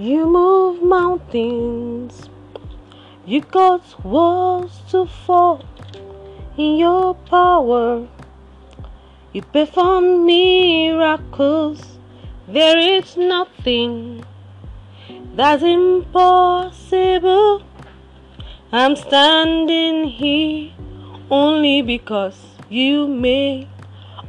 You 0.00 0.24
move 0.24 0.82
mountains. 0.82 2.30
You 3.26 3.42
cause 3.42 3.96
walls 4.02 4.80
to 4.92 5.04
fall 5.04 5.62
in 6.56 6.78
your 6.78 7.12
power. 7.12 8.08
You 9.34 9.42
perform 9.42 10.24
miracles. 10.24 11.98
There 12.48 12.78
is 12.78 13.18
nothing 13.18 14.24
that's 15.34 15.62
impossible. 15.62 17.62
I'm 18.72 18.96
standing 18.96 20.04
here 20.04 20.72
only 21.30 21.82
because 21.82 22.40
you 22.70 23.06
made 23.06 23.68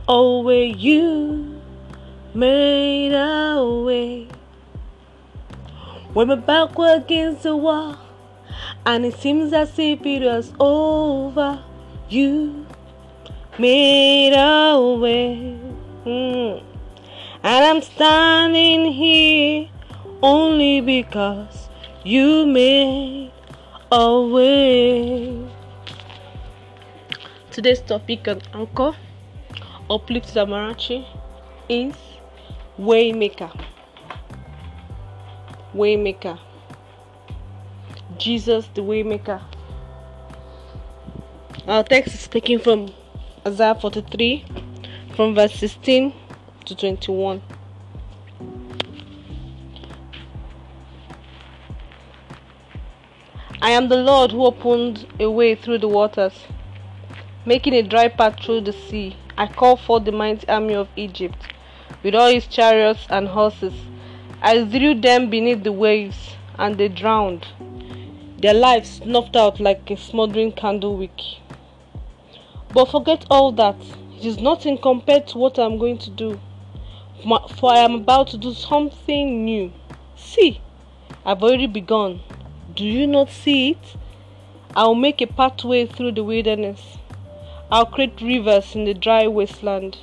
a 0.06 0.40
way. 0.42 0.68
You 0.68 1.62
made 2.34 3.14
a 3.14 3.64
way. 3.86 4.28
My 6.14 6.36
back 6.36 6.78
against 6.78 7.44
the 7.44 7.56
wall, 7.56 7.96
and 8.86 9.06
it 9.06 9.16
seems 9.16 9.54
as 9.54 9.80
if 9.80 10.06
it 10.06 10.22
was 10.22 10.52
over, 10.60 11.64
you 12.10 12.66
made 13.58 14.34
a 14.34 14.78
way. 15.00 15.58
Mm. 16.06 16.64
And 17.44 17.66
I'm 17.66 17.82
standing 17.82 18.92
here 18.92 19.70
only 20.22 20.82
because 20.82 21.70
you 22.04 22.46
made 22.46 23.32
a 23.90 24.22
way. 24.22 25.50
Today's 27.52 27.80
topic 27.80 28.28
on 28.28 28.42
Anchor 28.54 28.98
Uplift 29.90 30.28
Zamarachi 30.28 31.06
is 31.70 31.96
Waymaker. 32.78 33.71
Waymaker. 35.76 36.38
Jesus 38.18 38.68
the 38.74 38.82
Waymaker. 38.82 39.42
Our 41.68 41.84
text 41.84 42.16
is 42.16 42.28
taken 42.28 42.60
from 42.60 42.92
Isaiah 43.48 43.76
43 43.76 44.46
from 45.16 45.36
verse 45.36 45.54
16 45.56 46.14
to 46.66 46.76
21. 46.76 47.42
I 53.62 53.70
am 53.70 53.90
the 53.90 53.98
Lord 53.98 54.32
who 54.32 54.46
opened 54.46 55.08
a 55.20 55.30
way 55.30 55.56
through 55.56 55.78
the 55.78 55.88
waters, 55.88 56.34
making 57.46 57.76
a 57.76 57.84
dry 57.84 58.08
path 58.08 58.40
through 58.44 58.62
the 58.62 58.74
sea. 58.74 59.16
I 59.38 59.48
call 59.48 59.78
forth 59.78 60.04
the 60.04 60.12
mighty 60.12 60.48
army 60.50 60.74
of 60.74 60.90
Egypt, 60.96 61.48
with 62.04 62.16
all 62.16 62.30
his 62.30 62.48
chariots 62.48 63.06
and 63.10 63.28
horses. 63.28 63.74
I 64.44 64.66
threw 64.66 64.96
them 64.96 65.30
beneath 65.30 65.64
the 65.64 65.72
waves, 65.72 66.36
and 66.58 66.78
they 66.78 66.88
drowned, 66.88 67.48
their 68.40 68.56
lives 68.56 68.90
snuffed 68.90 69.36
out 69.36 69.60
like 69.60 69.92
a 69.92 69.96
smoldering 69.96 70.52
candle 70.52 70.98
wick. 70.98 71.22
But 72.74 72.90
forget 72.90 73.24
all 73.30 73.52
that. 73.52 73.76
It 74.18 74.26
is 74.26 74.40
nothing 74.40 74.80
compared 74.80 75.28
to 75.28 75.38
what 75.38 75.60
I 75.60 75.66
am 75.66 75.78
going 75.78 76.00
to 76.00 76.10
do. 76.10 76.40
For 77.24 77.72
I 77.72 77.80
am 77.80 77.94
about 77.94 78.30
to 78.30 78.38
do 78.38 78.54
something 78.56 79.46
new. 79.46 79.72
See, 80.16 80.60
I've 81.24 81.44
already 81.44 81.68
begun. 81.68 82.22
Do 82.76 82.84
you 82.84 83.06
not 83.06 83.30
see 83.30 83.72
it? 83.72 83.96
I 84.76 84.86
will 84.86 84.96
make 84.96 85.22
a 85.22 85.28
pathway 85.28 85.86
through 85.86 86.14
the 86.14 86.24
wilderness. 86.24 86.98
I'll 87.72 87.86
create 87.86 88.20
rivers 88.20 88.74
in 88.74 88.86
the 88.86 88.96
dry 88.96 89.28
wasteland. 89.28 90.00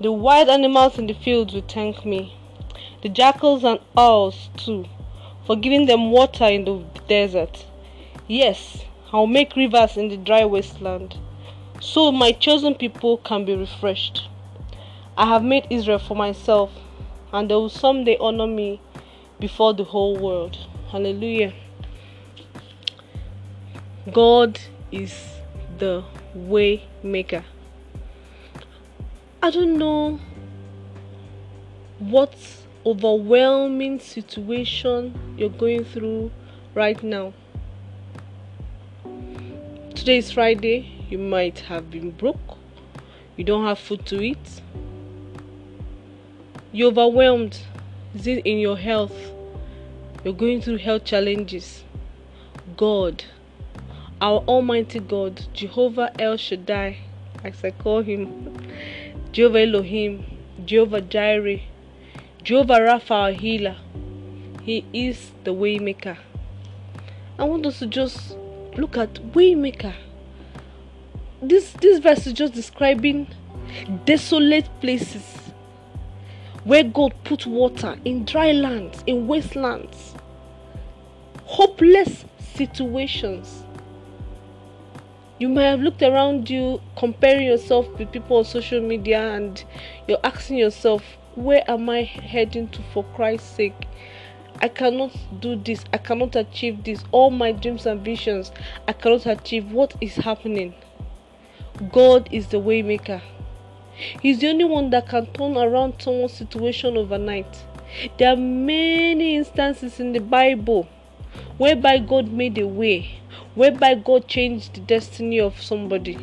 The 0.00 0.10
wild 0.10 0.48
animals 0.48 0.98
in 0.98 1.06
the 1.06 1.14
fields 1.14 1.54
will 1.54 1.62
thank 1.62 2.04
me. 2.04 2.34
The 3.02 3.08
jackals 3.08 3.64
and 3.64 3.80
owls, 3.96 4.50
too, 4.56 4.86
for 5.46 5.56
giving 5.56 5.86
them 5.86 6.10
water 6.10 6.46
in 6.46 6.64
the 6.64 6.84
desert. 7.08 7.66
Yes, 8.26 8.84
I'll 9.12 9.26
make 9.26 9.54
rivers 9.56 9.96
in 9.96 10.08
the 10.08 10.16
dry 10.16 10.44
wasteland 10.44 11.18
so 11.80 12.10
my 12.10 12.32
chosen 12.32 12.74
people 12.74 13.18
can 13.18 13.44
be 13.44 13.54
refreshed. 13.54 14.28
I 15.16 15.26
have 15.26 15.42
made 15.42 15.66
Israel 15.70 15.98
for 15.98 16.16
myself, 16.16 16.70
and 17.32 17.50
they 17.50 17.54
will 17.54 17.68
someday 17.68 18.16
honor 18.18 18.46
me 18.46 18.80
before 19.38 19.74
the 19.74 19.84
whole 19.84 20.16
world. 20.16 20.56
Hallelujah. 20.90 21.52
God 24.12 24.58
is 24.90 25.14
the 25.78 26.04
way 26.34 26.84
maker. 27.02 27.44
I 29.42 29.50
don't 29.50 29.78
know 29.78 30.20
what 31.98 32.34
overwhelming 32.86 33.98
situation 33.98 35.12
you're 35.36 35.48
going 35.48 35.84
through 35.84 36.30
right 36.72 37.02
now. 37.02 37.32
Today 39.96 40.18
is 40.18 40.30
Friday 40.30 40.92
you 41.10 41.18
might 41.18 41.58
have 41.60 41.90
been 41.90 42.12
broke, 42.12 42.58
you 43.36 43.42
don't 43.42 43.64
have 43.64 43.80
food 43.80 44.06
to 44.06 44.22
eat, 44.22 44.62
you're 46.70 46.92
overwhelmed. 46.92 47.58
Is 48.14 48.28
it 48.28 48.46
in 48.46 48.58
your 48.58 48.78
health? 48.78 49.16
You're 50.24 50.34
going 50.34 50.62
through 50.62 50.78
health 50.78 51.04
challenges. 51.04 51.82
God, 52.76 53.24
our 54.20 54.38
Almighty 54.46 55.00
God, 55.00 55.44
Jehovah 55.52 56.12
El 56.20 56.36
Shaddai, 56.36 56.98
as 57.44 57.64
I 57.64 57.72
call 57.72 58.02
him, 58.02 58.56
Jehovah 59.32 59.62
Elohim, 59.62 60.24
Jehovah 60.64 61.02
Jireh, 61.02 61.60
Jehovah 62.46 62.74
Rapha, 62.74 63.10
our 63.10 63.32
healer. 63.32 63.74
He 64.62 64.84
is 64.92 65.32
the 65.42 65.52
waymaker. 65.52 66.16
I 67.40 67.42
want 67.42 67.66
us 67.66 67.80
to 67.80 67.88
just 67.88 68.36
look 68.76 68.96
at 68.96 69.14
waymaker 69.32 69.94
this 71.42 71.72
this 71.80 71.98
verse 71.98 72.24
is 72.28 72.34
just 72.34 72.54
describing 72.54 73.26
desolate 74.04 74.68
places 74.80 75.24
where 76.62 76.84
God 76.84 77.14
put 77.24 77.46
water 77.46 77.98
in 78.04 78.24
dry 78.24 78.52
lands, 78.52 79.02
in 79.08 79.26
wastelands, 79.26 80.14
hopeless 81.46 82.24
situations. 82.54 83.64
You 85.40 85.48
might 85.48 85.64
have 85.64 85.80
looked 85.80 86.02
around 86.02 86.48
you, 86.48 86.80
comparing 86.96 87.46
yourself 87.46 87.88
with 87.98 88.12
people 88.12 88.36
on 88.36 88.44
social 88.44 88.80
media, 88.80 89.34
and 89.34 89.64
you're 90.06 90.20
asking 90.22 90.58
yourself, 90.58 91.02
Where 91.36 91.70
am 91.70 91.90
I 91.90 92.02
heading 92.02 92.68
to 92.68 92.82
for 92.94 93.04
Christ's 93.04 93.56
sake? 93.56 93.86
I 94.62 94.68
cannot 94.68 95.14
do 95.38 95.54
this, 95.54 95.84
I 95.92 95.98
cannot 95.98 96.34
achieve 96.34 96.82
this. 96.82 97.04
All 97.12 97.28
my 97.28 97.52
dreams 97.52 97.84
and 97.84 98.02
visions, 98.02 98.50
I 98.88 98.94
cannot 98.94 99.26
achieve. 99.26 99.70
What 99.70 99.94
is 100.00 100.16
happening? 100.16 100.74
God 101.92 102.30
is 102.32 102.46
the 102.46 102.56
waymaker. 102.56 103.20
He's 104.22 104.38
the 104.38 104.48
only 104.48 104.64
one 104.64 104.88
that 104.90 105.10
can 105.10 105.26
turn 105.26 105.58
around 105.58 106.00
someone's 106.00 106.32
situation 106.32 106.96
overnight. 106.96 107.66
There 108.16 108.32
are 108.32 108.36
many 108.36 109.36
instances 109.36 110.00
in 110.00 110.12
the 110.12 110.20
Bible 110.20 110.88
whereby 111.58 111.98
God 111.98 112.32
made 112.32 112.56
a 112.56 112.66
way, 112.66 113.20
whereby 113.54 113.96
God 113.96 114.26
changed 114.26 114.72
the 114.72 114.80
destiny 114.80 115.38
of 115.38 115.60
somebody. 115.60 116.16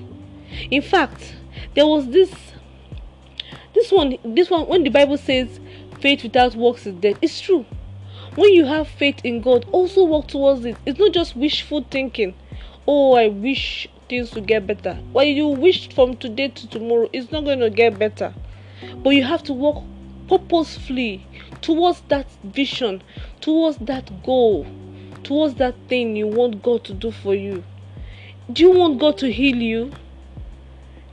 In 0.72 0.82
fact, 0.82 1.36
there 1.76 1.86
was 1.86 2.08
this 2.08 2.32
this 3.74 3.92
one 3.92 4.18
this 4.24 4.50
one 4.50 4.68
when 4.68 4.84
the 4.84 4.90
Bible 4.90 5.18
says 5.18 5.60
faith 6.00 6.24
without 6.24 6.56
works 6.56 6.86
is 6.86 6.96
dead. 6.96 7.18
It's 7.22 7.40
true. 7.40 7.66
When 8.36 8.52
you 8.52 8.66
have 8.66 8.88
faith 8.88 9.20
in 9.24 9.42
God, 9.42 9.66
also 9.72 10.04
work 10.04 10.28
towards 10.28 10.66
it. 10.66 10.76
It's 10.86 11.00
not 11.00 11.14
just 11.14 11.36
wishful 11.36 11.86
thinking. 11.90 12.34
Oh, 12.88 13.14
I 13.14 13.28
wish 13.28 13.88
things 14.10 14.32
to 14.32 14.42
get 14.42 14.68
better. 14.68 14.96
What 15.12 15.28
you 15.28 15.48
wish 15.48 15.94
from 15.94 16.18
today 16.18 16.50
to 16.50 16.68
tomorrow, 16.68 17.10
it's 17.14 17.32
not 17.32 17.46
going 17.46 17.60
to 17.60 17.70
get 17.70 17.98
better. 18.00 18.34
But 18.98 19.12
you 19.12 19.24
have 19.24 19.44
to 19.44 19.54
work 19.54 19.84
purposefully 20.28 21.26
towards 21.62 22.02
that 22.10 22.28
vision, 22.44 23.04
towards 23.40 23.78
that 23.78 24.24
goal, 24.24 24.66
towards 25.24 25.56
that 25.56 25.76
thing 25.88 26.16
you 26.16 26.28
want 26.28 26.62
God 26.64 26.84
to 26.86 26.94
do 26.94 27.12
for 27.12 27.36
you. 27.36 27.64
Do 28.52 28.64
you 28.64 28.72
want 28.72 29.00
God 29.00 29.18
to 29.20 29.32
heal 29.32 29.58
you? 29.58 29.92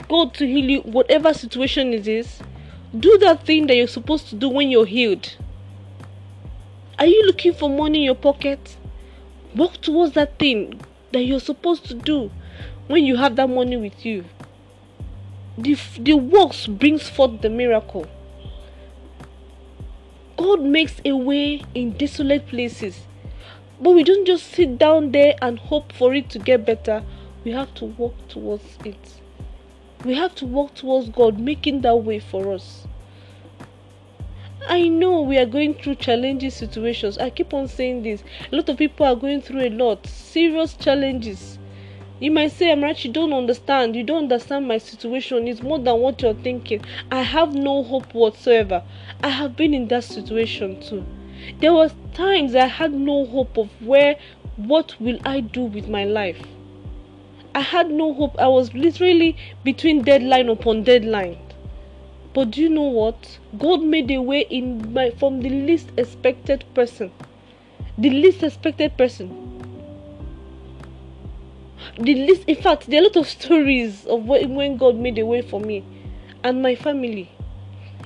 God 0.09 0.33
to 0.35 0.45
heal 0.45 0.69
you, 0.69 0.81
whatever 0.81 1.33
situation 1.33 1.93
it 1.93 2.07
is. 2.07 2.41
Do 2.97 3.17
that 3.19 3.45
thing 3.45 3.67
that 3.67 3.75
you're 3.77 3.87
supposed 3.87 4.27
to 4.29 4.35
do 4.35 4.49
when 4.49 4.69
you're 4.69 4.85
healed. 4.85 5.37
Are 6.99 7.05
you 7.05 7.25
looking 7.25 7.53
for 7.53 7.69
money 7.69 7.99
in 7.99 8.03
your 8.03 8.15
pocket? 8.15 8.75
Work 9.55 9.79
towards 9.79 10.13
that 10.15 10.37
thing 10.37 10.81
that 11.13 11.21
you're 11.23 11.39
supposed 11.39 11.85
to 11.85 11.93
do 11.93 12.31
when 12.87 13.05
you 13.05 13.15
have 13.15 13.37
that 13.37 13.49
money 13.49 13.77
with 13.77 14.05
you. 14.05 14.25
The, 15.57 15.77
the 15.97 16.15
works 16.15 16.67
brings 16.67 17.07
forth 17.07 17.41
the 17.41 17.49
miracle. 17.49 18.07
God 20.35 20.61
makes 20.61 20.99
a 21.05 21.13
way 21.13 21.63
in 21.73 21.91
desolate 21.91 22.47
places. 22.47 23.07
But 23.79 23.91
we 23.91 24.03
don't 24.03 24.25
just 24.25 24.47
sit 24.47 24.77
down 24.77 25.13
there 25.13 25.35
and 25.41 25.59
hope 25.59 25.93
for 25.93 26.13
it 26.13 26.29
to 26.31 26.39
get 26.39 26.65
better. 26.65 27.03
We 27.45 27.51
have 27.51 27.73
to 27.75 27.85
work 27.85 28.27
towards 28.27 28.77
it 28.83 29.20
we 30.05 30.15
have 30.15 30.33
to 30.35 30.45
work 30.45 30.73
towards 30.73 31.09
god 31.09 31.39
making 31.39 31.81
that 31.81 31.95
way 31.95 32.19
for 32.19 32.53
us 32.53 32.87
I 34.67 34.87
know 34.87 35.21
we 35.21 35.39
are 35.39 35.45
going 35.47 35.73
through 35.73 35.95
challenging 35.95 36.51
situations. 36.51 37.17
I 37.17 37.31
keep 37.31 37.51
on 37.51 37.67
saying 37.67 38.03
this. 38.03 38.23
A 38.51 38.55
lot 38.55 38.69
of 38.69 38.77
people 38.77 39.07
are 39.07 39.15
going 39.15 39.41
through 39.41 39.61
a 39.61 39.69
lot, 39.69 40.05
serious 40.05 40.75
challenges. 40.75 41.57
You 42.19 42.29
might 42.29 42.51
say, 42.51 42.67
Amarachi, 42.67 43.05
you 43.05 43.11
don't 43.11 43.33
understand. 43.33 43.95
You 43.95 44.03
don't 44.03 44.23
understand 44.31 44.67
my 44.67 44.77
situation. 44.77 45.47
It's 45.47 45.63
more 45.63 45.79
than 45.79 45.99
what 45.99 46.21
you're 46.21 46.35
thinking. 46.35 46.85
I 47.11 47.23
have 47.23 47.55
no 47.55 47.81
hope 47.81 48.13
whatsoever. 48.13 48.83
I 49.23 49.29
have 49.29 49.55
been 49.55 49.73
in 49.73 49.87
that 49.87 50.03
situation 50.03 50.79
too. 50.79 51.03
There 51.59 51.73
was 51.73 51.95
times 52.13 52.55
I 52.55 52.67
had 52.67 52.93
no 52.93 53.25
hope 53.25 53.57
of 53.57 53.69
where, 53.81 54.17
what 54.57 54.95
will 55.01 55.17
I 55.25 55.39
do 55.39 55.63
with 55.63 55.89
my 55.89 56.05
life. 56.05 56.39
I 57.53 57.61
had 57.61 57.91
no 57.91 58.13
hope. 58.13 58.39
I 58.39 58.47
was 58.47 58.73
literally 58.73 59.35
between 59.63 60.03
deadline 60.03 60.47
upon 60.47 60.83
deadline. 60.83 61.37
But 62.33 62.51
do 62.51 62.61
you 62.61 62.69
know 62.69 62.83
what? 62.83 63.39
God 63.57 63.83
made 63.83 64.09
a 64.09 64.21
way 64.21 64.41
in 64.49 64.93
my 64.93 65.09
from 65.11 65.41
the 65.41 65.49
least 65.49 65.91
expected 65.97 66.63
person. 66.73 67.11
The 67.97 68.09
least 68.09 68.41
expected 68.41 68.97
person. 68.97 69.49
The 71.99 72.13
least 72.13 72.43
in 72.47 72.55
fact 72.55 72.87
there 72.87 73.01
are 73.01 73.03
a 73.03 73.07
lot 73.07 73.17
of 73.17 73.27
stories 73.27 74.05
of 74.05 74.23
when 74.23 74.77
God 74.77 74.95
made 74.95 75.19
a 75.19 75.25
way 75.25 75.41
for 75.41 75.59
me 75.59 75.83
and 76.43 76.61
my 76.61 76.75
family. 76.75 77.29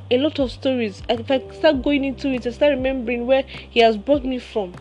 A 0.10 0.18
lot 0.18 0.40
of 0.40 0.52
stories. 0.52 1.04
If 1.08 1.30
I 1.30 1.40
start 1.52 1.84
going 1.84 2.04
into 2.04 2.30
it, 2.30 2.48
I 2.48 2.52
start 2.52 2.72
remembering 2.72 3.28
where 3.28 3.44
He 3.44 3.82
has 3.82 3.96
brought 3.96 4.24
me 4.24 4.40
from. 4.40 4.74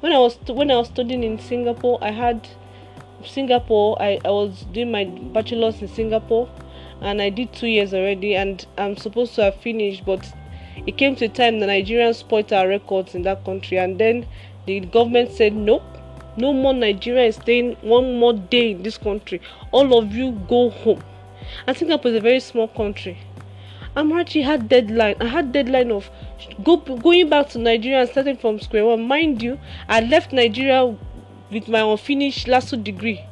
When 0.00 0.12
I 0.12 0.18
was 0.18 0.38
when 0.46 0.70
I 0.70 0.76
was 0.76 0.88
studying 0.88 1.24
in 1.24 1.38
Singapore, 1.38 1.98
I 2.00 2.10
had 2.10 2.48
Singapore. 3.24 4.00
I, 4.00 4.18
I 4.24 4.30
was 4.30 4.66
doing 4.72 4.90
my 4.90 5.04
bachelor's 5.04 5.80
in 5.82 5.88
Singapore 5.88 6.48
and 7.00 7.22
I 7.22 7.30
did 7.30 7.52
two 7.52 7.66
years 7.68 7.94
already, 7.94 8.34
and 8.34 8.64
I'm 8.76 8.96
supposed 8.96 9.34
to 9.36 9.44
have 9.44 9.56
finished, 9.56 10.04
but 10.04 10.32
it 10.86 10.96
came 10.96 11.16
to 11.16 11.26
a 11.26 11.28
time 11.28 11.60
the 11.60 11.66
Nigerians 11.66 12.16
spoiled 12.16 12.52
our 12.52 12.68
records 12.68 13.14
in 13.14 13.22
that 13.22 13.44
country, 13.44 13.78
and 13.78 13.98
then 13.98 14.26
the 14.66 14.80
government 14.80 15.32
said 15.32 15.54
nope, 15.54 15.82
no 16.36 16.52
more 16.52 16.74
Nigeria 16.74 17.26
is 17.26 17.36
staying 17.36 17.76
one 17.82 18.18
more 18.18 18.32
day 18.32 18.72
in 18.72 18.82
this 18.82 18.98
country. 18.98 19.40
All 19.72 19.96
of 19.98 20.12
you 20.12 20.32
go 20.48 20.70
home. 20.70 21.02
And 21.66 21.76
Singapore 21.76 22.10
is 22.10 22.16
a 22.16 22.20
very 22.20 22.40
small 22.40 22.68
country. 22.68 23.18
I'm 23.96 24.12
actually 24.12 24.42
had 24.42 24.68
deadline. 24.68 25.16
I 25.20 25.26
had 25.26 25.50
deadline 25.50 25.90
of 25.90 26.08
go 26.62 26.76
going 26.76 27.28
back 27.28 27.48
to 27.50 27.58
Nigeria 27.58 28.02
and 28.02 28.10
starting 28.10 28.36
from 28.36 28.60
square 28.60 28.84
one. 28.84 29.02
Mind 29.02 29.42
you, 29.42 29.58
I 29.88 30.00
left 30.00 30.32
Nigeria 30.32 30.96
with 31.50 31.68
my 31.68 31.80
unfinished 31.80 32.48
lasso 32.48 32.76
degree, 32.76 33.24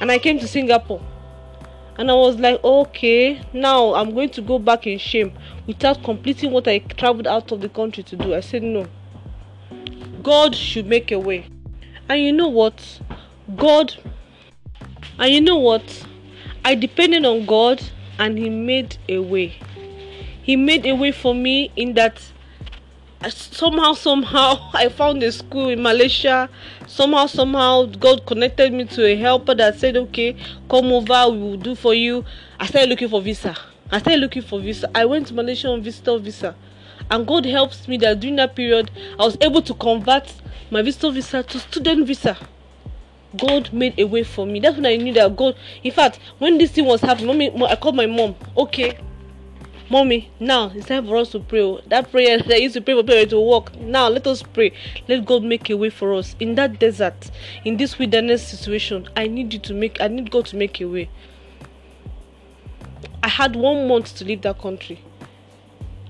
and 0.00 0.10
I 0.10 0.18
came 0.18 0.38
to 0.38 0.48
Singapore 0.48 1.02
and 1.96 2.10
I 2.10 2.14
was 2.14 2.36
like, 2.36 2.62
okay, 2.64 3.40
now 3.52 3.94
I'm 3.94 4.14
going 4.14 4.30
to 4.30 4.42
go 4.42 4.58
back 4.58 4.86
in 4.86 4.98
shame 4.98 5.32
without 5.66 6.02
completing 6.02 6.50
what 6.50 6.66
I 6.66 6.78
traveled 6.78 7.26
out 7.26 7.52
of 7.52 7.60
the 7.60 7.68
country 7.68 8.02
to 8.04 8.16
do. 8.16 8.34
I 8.34 8.40
said, 8.40 8.62
no. 8.62 8.86
God 10.22 10.54
should 10.54 10.86
make 10.86 11.12
a 11.12 11.18
way. 11.18 11.46
And 12.08 12.22
you 12.22 12.32
know 12.32 12.48
what? 12.48 13.00
God, 13.56 13.94
and 15.18 15.32
you 15.32 15.40
know 15.40 15.58
what? 15.58 16.06
I 16.64 16.74
depended 16.74 17.26
on 17.26 17.44
God 17.44 17.82
and 18.18 18.38
He 18.38 18.48
made 18.48 18.96
a 19.08 19.18
way. 19.18 19.58
He 20.42 20.56
made 20.56 20.86
a 20.86 20.94
way 20.94 21.12
for 21.12 21.34
me 21.34 21.70
in 21.76 21.94
that 21.94 22.31
somehow 23.30 23.92
somehow 23.92 24.70
i 24.74 24.88
found 24.88 25.22
a 25.22 25.30
school 25.30 25.68
in 25.68 25.82
malaysia. 25.82 26.48
Somehow 26.86 27.26
somehow 27.26 27.84
god 27.86 28.26
connected 28.26 28.72
me 28.72 28.84
to 28.86 29.04
a 29.06 29.16
helper 29.16 29.54
that 29.54 29.78
said 29.78 29.96
okay 29.96 30.36
come 30.68 30.86
over 30.92 31.30
we 31.30 31.38
will 31.38 31.56
do 31.56 31.74
for 31.74 31.94
you. 31.94 32.24
I 32.58 32.66
started 32.66 32.90
looking 32.90 33.08
for 33.08 33.20
visa. 33.22 33.56
I 33.90 33.98
started 33.98 34.20
looking 34.20 34.42
for 34.42 34.60
visa. 34.60 34.90
I 34.94 35.04
went 35.04 35.28
to 35.28 35.34
malaysia 35.34 35.68
on 35.68 35.82
visitor 35.82 36.18
visa. 36.18 36.54
And 37.10 37.26
god 37.26 37.44
helps 37.46 37.86
me 37.88 37.96
that 37.98 38.20
during 38.20 38.36
that 38.36 38.54
period 38.56 38.90
i 39.18 39.24
was 39.24 39.36
able 39.40 39.62
to 39.62 39.74
convert 39.74 40.32
my 40.70 40.82
visitor 40.82 41.10
visa 41.10 41.42
to 41.42 41.58
student 41.58 42.06
visa. 42.06 42.36
God 43.36 43.72
made 43.72 43.98
a 43.98 44.04
way 44.04 44.24
for 44.24 44.44
me. 44.46 44.60
That's 44.60 44.76
when 44.76 44.86
i 44.86 44.96
knew 44.96 45.12
that 45.14 45.36
god 45.36 45.56
in 45.82 45.92
fact 45.92 46.18
when 46.38 46.58
this 46.58 46.72
thing 46.72 46.84
was 46.84 47.00
happening 47.00 47.26
mommy 47.28 47.66
i 47.66 47.76
called 47.76 47.96
my 47.96 48.06
mom. 48.06 48.34
Okay 48.56 48.98
Mommy, 49.92 50.30
now 50.40 50.72
it's 50.74 50.86
time 50.86 51.06
for 51.06 51.18
us 51.18 51.28
to 51.32 51.38
pray. 51.38 51.60
Oh. 51.60 51.82
That 51.88 52.10
prayer 52.10 52.38
that 52.38 52.62
used 52.62 52.72
to 52.76 52.80
pray 52.80 52.94
for 52.94 53.02
prayer 53.02 53.26
to 53.26 53.38
work. 53.38 53.76
Now 53.76 54.08
let 54.08 54.26
us 54.26 54.42
pray. 54.42 54.72
Let 55.06 55.26
God 55.26 55.44
make 55.44 55.68
a 55.68 55.76
way 55.76 55.90
for 55.90 56.14
us 56.14 56.34
in 56.40 56.54
that 56.54 56.78
desert, 56.78 57.30
in 57.66 57.76
this 57.76 57.98
wilderness 57.98 58.42
situation. 58.48 59.06
I 59.18 59.26
need 59.26 59.52
you 59.52 59.58
to 59.58 59.74
make. 59.74 60.00
I 60.00 60.08
need 60.08 60.30
God 60.30 60.46
to 60.46 60.56
make 60.56 60.80
a 60.80 60.86
way. 60.86 61.10
I 63.22 63.28
had 63.28 63.54
one 63.54 63.86
month 63.86 64.16
to 64.16 64.24
leave 64.24 64.40
that 64.40 64.62
country, 64.62 65.04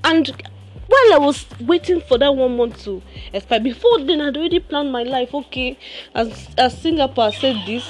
and 0.04 0.28
while 0.28 1.14
I 1.14 1.18
was 1.18 1.44
waiting 1.58 2.02
for 2.02 2.18
that 2.18 2.36
one 2.36 2.56
month 2.56 2.84
to 2.84 3.02
expire, 3.32 3.58
before 3.58 3.98
then 4.04 4.20
I'd 4.20 4.36
already 4.36 4.60
planned 4.60 4.92
my 4.92 5.02
life. 5.02 5.34
Okay, 5.34 5.76
as 6.14 6.46
as 6.56 6.80
Singapore 6.80 7.32
said 7.32 7.56
this, 7.66 7.84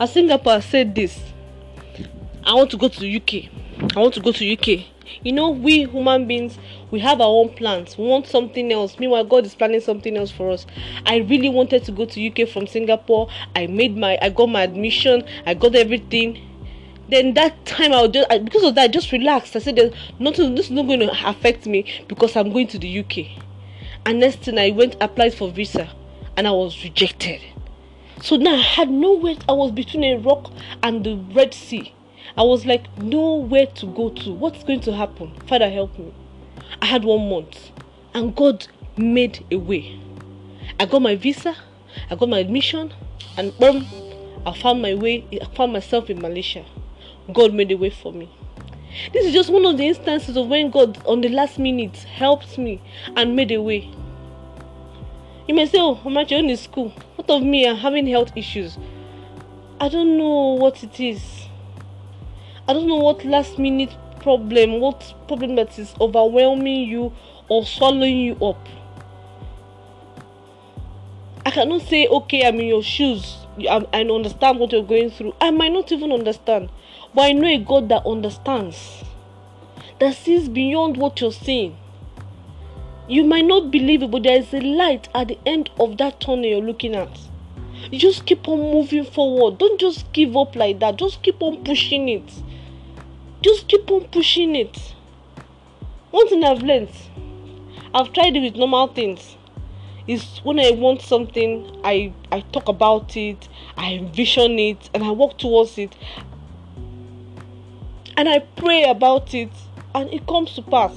as 0.00 0.14
Singapore 0.14 0.62
said 0.62 0.94
this 0.94 1.27
I 2.48 2.54
want 2.54 2.70
to 2.70 2.78
go 2.78 2.88
to 2.88 2.98
the 2.98 3.14
UK. 3.14 3.50
I 3.94 4.00
want 4.00 4.14
to 4.14 4.20
go 4.20 4.32
to 4.32 4.52
UK. 4.52 4.86
You 5.22 5.32
know, 5.32 5.50
we 5.50 5.84
human 5.84 6.26
beings, 6.26 6.58
we 6.90 6.98
have 7.00 7.20
our 7.20 7.28
own 7.28 7.50
plans. 7.50 7.98
We 7.98 8.06
want 8.06 8.26
something 8.26 8.72
else. 8.72 8.98
Meanwhile, 8.98 9.24
God 9.24 9.44
is 9.44 9.54
planning 9.54 9.82
something 9.82 10.16
else 10.16 10.30
for 10.30 10.50
us. 10.50 10.64
I 11.04 11.16
really 11.16 11.50
wanted 11.50 11.84
to 11.84 11.92
go 11.92 12.06
to 12.06 12.26
UK 12.26 12.48
from 12.48 12.66
Singapore. 12.66 13.28
I 13.54 13.66
made 13.66 13.98
my, 13.98 14.18
I 14.22 14.30
got 14.30 14.48
my 14.48 14.62
admission. 14.62 15.24
I 15.44 15.52
got 15.52 15.74
everything. 15.74 16.40
Then 17.10 17.34
that 17.34 17.66
time 17.66 17.92
I 17.92 18.00
was 18.00 18.12
just 18.12 18.32
I, 18.32 18.38
because 18.38 18.62
of 18.62 18.74
that 18.76 18.84
I 18.84 18.88
just 18.88 19.12
relaxed. 19.12 19.54
I 19.54 19.58
said, 19.58 19.94
nothing. 20.18 20.54
This 20.54 20.66
is 20.66 20.72
not 20.72 20.86
going 20.86 21.00
to 21.00 21.28
affect 21.28 21.66
me 21.66 22.02
because 22.08 22.34
I'm 22.34 22.50
going 22.50 22.68
to 22.68 22.78
the 22.78 23.00
UK." 23.00 23.44
And 24.06 24.20
next 24.20 24.38
thing 24.38 24.58
I 24.58 24.70
went 24.70 24.96
applied 25.02 25.34
for 25.34 25.50
visa, 25.50 25.90
and 26.34 26.48
I 26.48 26.52
was 26.52 26.82
rejected. 26.82 27.42
So 28.22 28.36
now 28.36 28.54
I 28.54 28.62
had 28.62 28.88
nowhere. 28.88 29.36
I 29.46 29.52
was 29.52 29.70
between 29.70 30.02
a 30.02 30.16
rock 30.16 30.50
and 30.82 31.04
the 31.04 31.16
Red 31.34 31.52
Sea. 31.52 31.92
I 32.38 32.42
was 32.42 32.64
like, 32.64 32.96
nowhere 32.98 33.66
to 33.66 33.86
go 33.86 34.10
to. 34.10 34.32
What's 34.32 34.62
going 34.62 34.78
to 34.82 34.92
happen? 34.92 35.34
Father, 35.48 35.68
help 35.68 35.98
me. 35.98 36.14
I 36.80 36.86
had 36.86 37.02
one 37.02 37.28
month, 37.28 37.72
and 38.14 38.32
God 38.36 38.68
made 38.96 39.44
a 39.50 39.56
way. 39.56 39.98
I 40.78 40.86
got 40.86 41.02
my 41.02 41.16
visa, 41.16 41.56
I 42.08 42.14
got 42.14 42.28
my 42.28 42.38
admission, 42.38 42.94
and 43.36 43.58
boom, 43.58 43.84
I 44.46 44.56
found 44.56 44.80
my 44.80 44.94
way. 44.94 45.26
I 45.32 45.52
found 45.56 45.72
myself 45.72 46.10
in 46.10 46.20
Malaysia. 46.20 46.64
God 47.32 47.54
made 47.54 47.72
a 47.72 47.76
way 47.76 47.90
for 47.90 48.12
me. 48.12 48.30
This 49.12 49.26
is 49.26 49.32
just 49.32 49.50
one 49.50 49.66
of 49.66 49.76
the 49.76 49.88
instances 49.88 50.36
of 50.36 50.46
when 50.46 50.70
God, 50.70 51.04
on 51.06 51.22
the 51.22 51.30
last 51.30 51.58
minute, 51.58 51.96
helped 51.96 52.56
me 52.56 52.80
and 53.16 53.34
made 53.34 53.50
a 53.50 53.60
way. 53.60 53.90
You 55.48 55.54
may 55.54 55.66
say, 55.66 55.78
Oh, 55.80 56.00
I'm 56.04 56.16
at 56.16 56.30
your 56.30 56.38
own 56.38 56.56
school. 56.56 56.90
What 57.16 57.28
of 57.30 57.42
me? 57.42 57.66
I'm 57.66 57.78
having 57.78 58.06
health 58.06 58.30
issues. 58.36 58.78
I 59.80 59.88
don't 59.88 60.16
know 60.16 60.54
what 60.54 60.84
it 60.84 61.00
is. 61.00 61.47
I 62.68 62.74
don't 62.74 62.86
know 62.86 62.96
what 62.96 63.24
last 63.24 63.58
minute 63.58 63.96
problem, 64.20 64.78
what 64.78 65.14
problem 65.26 65.56
that 65.56 65.78
is 65.78 65.94
overwhelming 66.02 66.86
you 66.86 67.14
or 67.48 67.64
swallowing 67.64 68.18
you 68.18 68.34
up. 68.44 68.68
I 71.46 71.50
cannot 71.50 71.80
say, 71.80 72.06
okay, 72.08 72.46
I'm 72.46 72.60
in 72.60 72.66
your 72.66 72.82
shoes. 72.82 73.38
I, 73.60 73.86
I 73.94 74.02
understand 74.02 74.58
what 74.58 74.72
you're 74.72 74.82
going 74.82 75.10
through. 75.10 75.34
I 75.40 75.50
might 75.50 75.72
not 75.72 75.90
even 75.92 76.12
understand, 76.12 76.68
but 77.14 77.22
I 77.22 77.32
know 77.32 77.48
a 77.48 77.56
God 77.56 77.88
that 77.88 78.04
understands, 78.04 79.02
that 79.98 80.14
sees 80.14 80.50
beyond 80.50 80.98
what 80.98 81.22
you're 81.22 81.32
seeing. 81.32 81.74
You 83.08 83.24
might 83.24 83.46
not 83.46 83.70
believe 83.70 84.02
it, 84.02 84.10
but 84.10 84.24
there 84.24 84.36
is 84.36 84.52
a 84.52 84.60
light 84.60 85.08
at 85.14 85.28
the 85.28 85.38
end 85.46 85.70
of 85.80 85.96
that 85.96 86.20
tunnel 86.20 86.44
you're 86.44 86.60
looking 86.60 86.94
at. 86.94 87.18
You 87.90 87.98
just 87.98 88.26
keep 88.26 88.46
on 88.46 88.58
moving 88.58 89.06
forward. 89.06 89.56
Don't 89.56 89.80
just 89.80 90.12
give 90.12 90.36
up 90.36 90.54
like 90.54 90.80
that. 90.80 90.98
Just 90.98 91.22
keep 91.22 91.40
on 91.40 91.64
pushing 91.64 92.10
it 92.10 92.30
just 93.42 93.68
keep 93.68 93.90
on 93.90 94.04
pushing 94.08 94.56
it. 94.56 94.94
One 96.10 96.28
thing 96.28 96.44
i've 96.44 96.62
learned 96.62 96.90
i've 97.94 98.12
tried 98.12 98.36
it 98.36 98.40
with 98.40 98.56
normal 98.56 98.88
things. 98.88 99.36
Is 100.06 100.38
when 100.42 100.58
i 100.58 100.70
want 100.70 101.02
something 101.02 101.80
i 101.84 102.12
i 102.32 102.40
talk 102.40 102.68
about 102.68 103.16
it 103.16 103.48
i 103.76 103.92
envision 103.92 104.58
it 104.58 104.88
and 104.94 105.04
i 105.04 105.10
work 105.10 105.38
towards 105.38 105.78
it. 105.78 105.94
And 108.16 108.28
i 108.28 108.40
pray 108.40 108.84
about 108.84 109.34
it 109.34 109.52
and 109.94 110.12
it 110.12 110.26
comes 110.26 110.54
to 110.54 110.62
pass. 110.62 110.96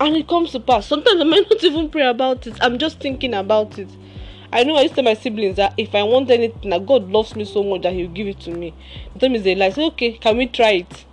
And 0.00 0.16
it 0.16 0.26
comes 0.26 0.50
to 0.52 0.60
pass. 0.60 0.86
Sometimes 0.86 1.20
i 1.20 1.24
might 1.24 1.48
not 1.48 1.62
even 1.62 1.88
pray 1.88 2.06
about 2.06 2.46
it. 2.46 2.56
I'm 2.60 2.78
just 2.78 3.00
thinking 3.00 3.34
about 3.34 3.78
it 3.78 3.88
I 4.52 4.64
know 4.64 4.76
I 4.76 4.82
used 4.82 4.94
to 4.96 5.02
tell 5.02 5.04
my 5.04 5.14
siblings 5.14 5.56
that 5.56 5.72
if 5.78 5.94
I 5.94 6.02
want 6.02 6.30
anything, 6.30 6.70
that 6.70 6.84
God 6.86 7.10
loves 7.10 7.34
me 7.34 7.44
so 7.46 7.62
much 7.64 7.82
that 7.82 7.94
He'll 7.94 8.10
give 8.10 8.26
it 8.26 8.40
to 8.40 8.50
me. 8.50 8.74
The 9.14 9.20
time 9.20 9.34
is 9.34 9.44
they 9.44 9.54
lie. 9.54 9.66
I 9.66 9.70
said, 9.70 9.84
okay, 9.92 10.12
can 10.12 10.36
we 10.36 10.46
try 10.46 10.72
it? 10.72 11.04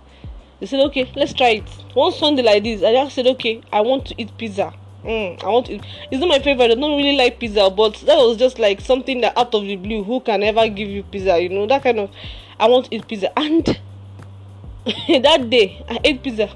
They 0.60 0.66
said, 0.66 0.80
okay, 0.86 1.10
let's 1.16 1.32
try 1.32 1.48
it. 1.50 1.68
One 1.94 2.12
Sunday 2.12 2.42
like 2.42 2.62
this, 2.64 2.82
I 2.82 2.92
just 2.92 3.14
said, 3.14 3.26
okay, 3.28 3.62
I 3.72 3.80
want 3.80 4.06
to 4.06 4.14
eat 4.20 4.36
pizza. 4.36 4.74
Mm, 5.04 5.42
I 5.42 5.48
want 5.48 5.66
to. 5.66 5.74
Eat. 5.74 5.84
It's 6.10 6.20
not 6.20 6.28
my 6.28 6.38
favorite. 6.38 6.70
I 6.70 6.74
don't 6.74 6.96
really 6.98 7.16
like 7.16 7.40
pizza, 7.40 7.70
but 7.70 7.94
that 8.00 8.16
was 8.16 8.36
just 8.36 8.58
like 8.58 8.82
something 8.82 9.22
that 9.22 9.36
out 9.38 9.54
of 9.54 9.62
the 9.62 9.76
blue, 9.76 10.04
who 10.04 10.20
can 10.20 10.42
ever 10.42 10.68
give 10.68 10.88
you 10.88 11.02
pizza? 11.02 11.40
You 11.40 11.48
know 11.48 11.66
that 11.66 11.82
kind 11.82 12.00
of. 12.00 12.10
I 12.58 12.68
want 12.68 12.86
to 12.86 12.96
eat 12.96 13.08
pizza, 13.08 13.32
and 13.38 13.64
that 15.22 15.48
day 15.48 15.82
I 15.88 15.98
ate 16.04 16.22
pizza. 16.22 16.50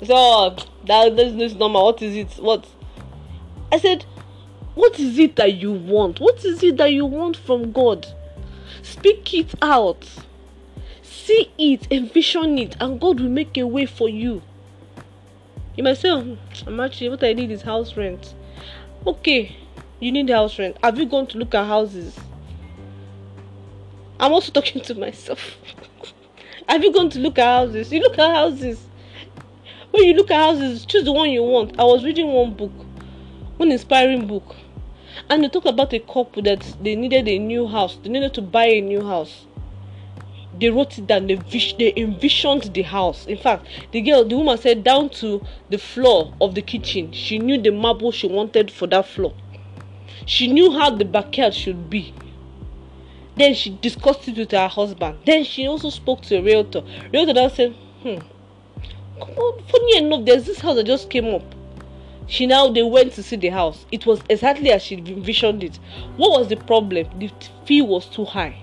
Said, 0.00 0.10
"Oh, 0.10 0.56
that 0.86 1.14
this 1.14 1.52
is 1.52 1.56
normal. 1.56 1.84
What 1.84 2.02
is 2.02 2.16
it? 2.16 2.42
What?" 2.42 2.66
I 3.70 3.78
said, 3.78 4.04
"What 4.78 5.00
is 5.00 5.18
it 5.18 5.34
that 5.34 5.54
you 5.54 5.72
want? 5.72 6.20
What 6.20 6.44
is 6.44 6.62
it 6.62 6.76
that 6.76 6.92
you 6.92 7.04
want 7.04 7.36
from 7.36 7.72
God? 7.72 8.06
Speak 8.80 9.34
it 9.34 9.52
out. 9.60 10.08
See 11.02 11.50
it, 11.58 11.90
envision 11.90 12.56
it, 12.58 12.76
and 12.78 13.00
God 13.00 13.18
will 13.18 13.28
make 13.28 13.58
a 13.58 13.66
way 13.66 13.86
for 13.86 14.08
you." 14.08 14.40
You 15.76 15.82
might 15.82 15.98
say, 15.98 16.10
oh, 16.10 16.38
"I'm 16.64 16.78
actually 16.78 17.08
what 17.08 17.24
I 17.24 17.32
need 17.32 17.50
is 17.50 17.62
house 17.62 17.96
rent." 17.96 18.34
Okay, 19.04 19.56
you 19.98 20.12
need 20.12 20.30
house 20.30 20.56
rent. 20.60 20.76
Have 20.84 20.96
you 20.96 21.06
gone 21.06 21.26
to 21.26 21.38
look 21.38 21.56
at 21.56 21.66
houses? 21.66 22.16
I'm 24.20 24.32
also 24.32 24.52
talking 24.58 24.80
to 24.82 24.94
myself. 24.94 25.56
Have 26.68 26.84
you 26.84 26.92
gone 26.92 27.10
to 27.10 27.18
look 27.18 27.36
at 27.40 27.46
houses? 27.46 27.92
You 27.92 28.00
look 28.00 28.16
at 28.16 28.32
houses. 28.32 28.86
When 29.90 30.04
you 30.04 30.14
look 30.14 30.30
at 30.30 30.36
houses, 30.36 30.86
choose 30.86 31.02
the 31.02 31.12
one 31.12 31.30
you 31.30 31.42
want. 31.42 31.80
I 31.80 31.82
was 31.82 32.04
reading 32.04 32.28
one 32.28 32.54
book, 32.54 32.72
one 33.56 33.72
inspiring 33.72 34.28
book, 34.28 34.54
and 35.28 35.44
they 35.44 35.48
talked 35.48 35.66
about 35.66 35.92
a 35.92 35.98
couple 35.98 36.42
that 36.42 36.76
they 36.82 36.96
needed 36.96 37.28
a 37.28 37.38
new 37.38 37.66
house. 37.66 37.98
They 38.02 38.08
needed 38.08 38.34
to 38.34 38.42
buy 38.42 38.66
a 38.66 38.80
new 38.80 39.04
house. 39.04 39.46
They 40.58 40.70
wrote 40.70 40.98
it 40.98 41.06
down. 41.06 41.26
They, 41.26 41.36
vis- 41.36 41.74
they 41.78 41.92
envisioned 41.96 42.74
the 42.74 42.82
house. 42.82 43.26
In 43.26 43.38
fact, 43.38 43.66
the 43.92 44.00
girl, 44.00 44.24
the 44.24 44.36
woman 44.36 44.58
said 44.58 44.82
down 44.82 45.10
to 45.10 45.44
the 45.70 45.78
floor 45.78 46.34
of 46.40 46.54
the 46.54 46.62
kitchen. 46.62 47.12
She 47.12 47.38
knew 47.38 47.60
the 47.60 47.70
marble 47.70 48.10
she 48.10 48.26
wanted 48.26 48.70
for 48.70 48.86
that 48.88 49.06
floor. 49.06 49.34
She 50.26 50.48
knew 50.48 50.72
how 50.72 50.90
the 50.90 51.04
backyard 51.04 51.54
should 51.54 51.88
be 51.88 52.12
then 53.38 53.54
she 53.54 53.70
discussed 53.70 54.26
it 54.28 54.36
with 54.36 54.50
her 54.50 54.68
husband. 54.68 55.18
Then 55.24 55.44
she 55.44 55.66
also 55.66 55.90
spoke 55.90 56.22
to 56.22 56.38
a 56.38 56.42
realtor. 56.42 56.82
Realtor 57.12 57.48
said, 57.54 57.72
hmm, 58.02 58.18
funny 59.70 59.96
enough, 59.96 60.24
there's 60.24 60.44
this 60.44 60.60
house 60.60 60.76
that 60.76 60.86
just 60.86 61.08
came 61.08 61.32
up. 61.32 61.42
She 62.28 62.46
now 62.46 62.68
they 62.68 62.82
went 62.82 63.14
to 63.14 63.22
see 63.22 63.36
the 63.36 63.48
house. 63.48 63.86
It 63.90 64.06
was 64.06 64.22
exactly 64.28 64.70
as 64.70 64.82
she 64.82 64.96
envisioned 64.96 65.64
it. 65.64 65.78
What 66.16 66.38
was 66.38 66.48
the 66.48 66.56
problem? 66.56 67.08
The 67.18 67.30
fee 67.64 67.82
was 67.82 68.06
too 68.06 68.24
high. 68.24 68.60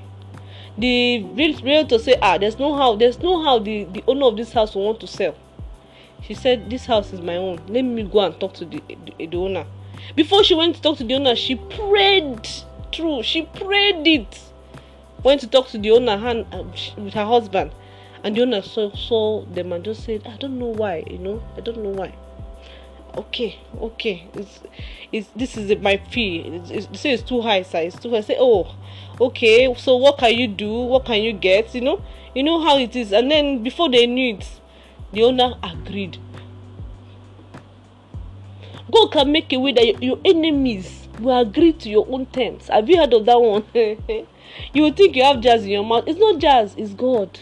The 0.77 1.23
realtor 1.63 1.99
said, 1.99 2.19
ah, 2.21 2.37
there's 2.37 2.59
no 2.59 2.75
how, 2.75 2.95
there's 2.95 3.19
no 3.19 3.43
how 3.43 3.59
the, 3.59 3.85
the 3.85 4.03
owner 4.07 4.25
of 4.27 4.37
this 4.37 4.53
house 4.53 4.75
will 4.75 4.85
want 4.85 4.99
to 5.01 5.07
sell. 5.07 5.35
She 6.21 6.33
said, 6.33 6.69
this 6.69 6.85
house 6.85 7.11
is 7.11 7.21
my 7.21 7.35
own. 7.35 7.61
Let 7.67 7.81
me 7.83 8.03
go 8.03 8.19
and 8.19 8.39
talk 8.39 8.53
to 8.55 8.65
the, 8.65 8.81
the, 8.87 9.25
the 9.27 9.37
owner. 9.37 9.65
Before 10.15 10.43
she 10.43 10.53
went 10.53 10.75
to 10.75 10.81
talk 10.81 10.97
to 10.97 11.03
the 11.03 11.15
owner, 11.15 11.35
she 11.35 11.55
prayed 11.55 12.47
through. 12.93 13.23
She 13.23 13.43
prayed 13.43 14.05
it 14.07 14.41
went 15.25 15.41
to 15.41 15.47
talk 15.47 15.67
to 15.69 15.79
the 15.79 15.89
owner 15.89 16.11
and, 16.11 16.45
uh, 16.53 16.63
with 16.97 17.15
her 17.15 17.25
husband 17.25 17.71
and 18.23 18.37
the 18.37 18.41
owner 18.43 18.61
saw, 18.61 18.95
saw 18.95 19.43
them 19.45 19.73
and 19.73 19.83
just 19.83 20.03
said 20.03 20.21
i 20.27 20.37
don't 20.37 20.57
know 20.59 20.67
why 20.67 21.03
you 21.09 21.17
know 21.17 21.41
i 21.57 21.61
don't 21.61 21.79
know 21.79 21.89
why 21.89 22.13
okay 23.17 23.59
okay 23.79 24.27
it's, 24.33 24.59
it's 25.11 25.29
this 25.35 25.57
is 25.57 25.79
my 25.81 25.97
fee. 25.97 26.39
It's, 26.39 26.69
it's, 26.69 26.99
say 27.01 27.11
it's 27.11 27.23
too 27.23 27.41
high 27.41 27.63
sir. 27.63 27.79
It's 27.79 27.99
too 27.99 28.11
high. 28.11 28.21
Say 28.21 28.37
oh 28.39 28.75
okay 29.19 29.73
so 29.75 29.95
what 29.97 30.17
can 30.17 30.33
you 30.33 30.47
do? 30.47 30.71
What 30.71 31.05
can 31.05 31.21
you 31.21 31.33
get? 31.33 31.73
You 31.73 31.81
know 31.81 32.03
you 32.33 32.43
know 32.43 32.61
how 32.61 32.77
it 32.77 32.95
is. 32.95 33.11
And 33.13 33.31
then 33.31 33.63
before 33.63 33.89
they 33.89 34.07
knew 34.07 34.35
it 34.35 34.59
the 35.13 35.23
owner 35.23 35.53
agreed. 35.63 36.17
God 38.91 39.11
can 39.11 39.31
make 39.31 39.51
a 39.51 39.57
way 39.57 39.71
that 39.71 40.03
your, 40.03 40.19
enemies 40.23 41.07
will 41.19 41.39
agree 41.39 41.73
to 41.73 41.89
your 41.89 42.05
own 42.09 42.27
terms. 42.27 42.67
Have 42.67 42.89
you 42.89 42.97
heard 42.97 43.13
of 43.13 43.25
that 43.25 43.41
one? 43.41 43.65
You 44.73 44.91
think 44.91 45.17
you 45.17 45.23
have 45.23 45.41
jazz 45.41 45.63
in 45.63 45.69
your 45.69 45.83
mouth. 45.83 46.05
It's 46.07 46.19
not 46.19 46.39
jazz, 46.39 46.75
it's 46.77 46.93
God. 46.93 47.39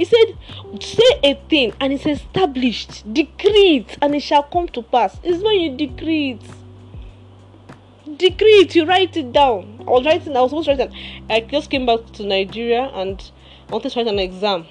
He 0.00 0.06
said, 0.06 0.38
Say 0.80 1.20
a 1.22 1.34
thing 1.50 1.74
and 1.78 1.92
it's 1.92 2.06
established. 2.06 3.12
Decree 3.12 3.84
it 3.84 3.98
and 4.00 4.14
it 4.14 4.22
shall 4.22 4.44
come 4.44 4.66
to 4.68 4.80
pass. 4.82 5.20
It's 5.22 5.42
when 5.42 5.60
you 5.60 5.76
decree 5.76 6.38
it. 8.06 8.18
Decree 8.18 8.60
it, 8.60 8.74
you 8.74 8.86
write 8.86 9.14
it 9.18 9.30
down. 9.30 9.84
I 9.86 9.90
was 9.90 10.06
writing, 10.06 10.34
I 10.34 10.40
was 10.40 10.66
write 10.66 10.80
an, 10.80 10.94
I 11.28 11.40
just 11.40 11.68
came 11.68 11.84
back 11.84 12.06
to 12.12 12.24
Nigeria 12.24 12.84
and 12.94 13.30
I 13.68 13.72
wanted 13.72 13.92
to 13.92 13.98
write 13.98 14.08
an 14.08 14.18
exam. 14.18 14.64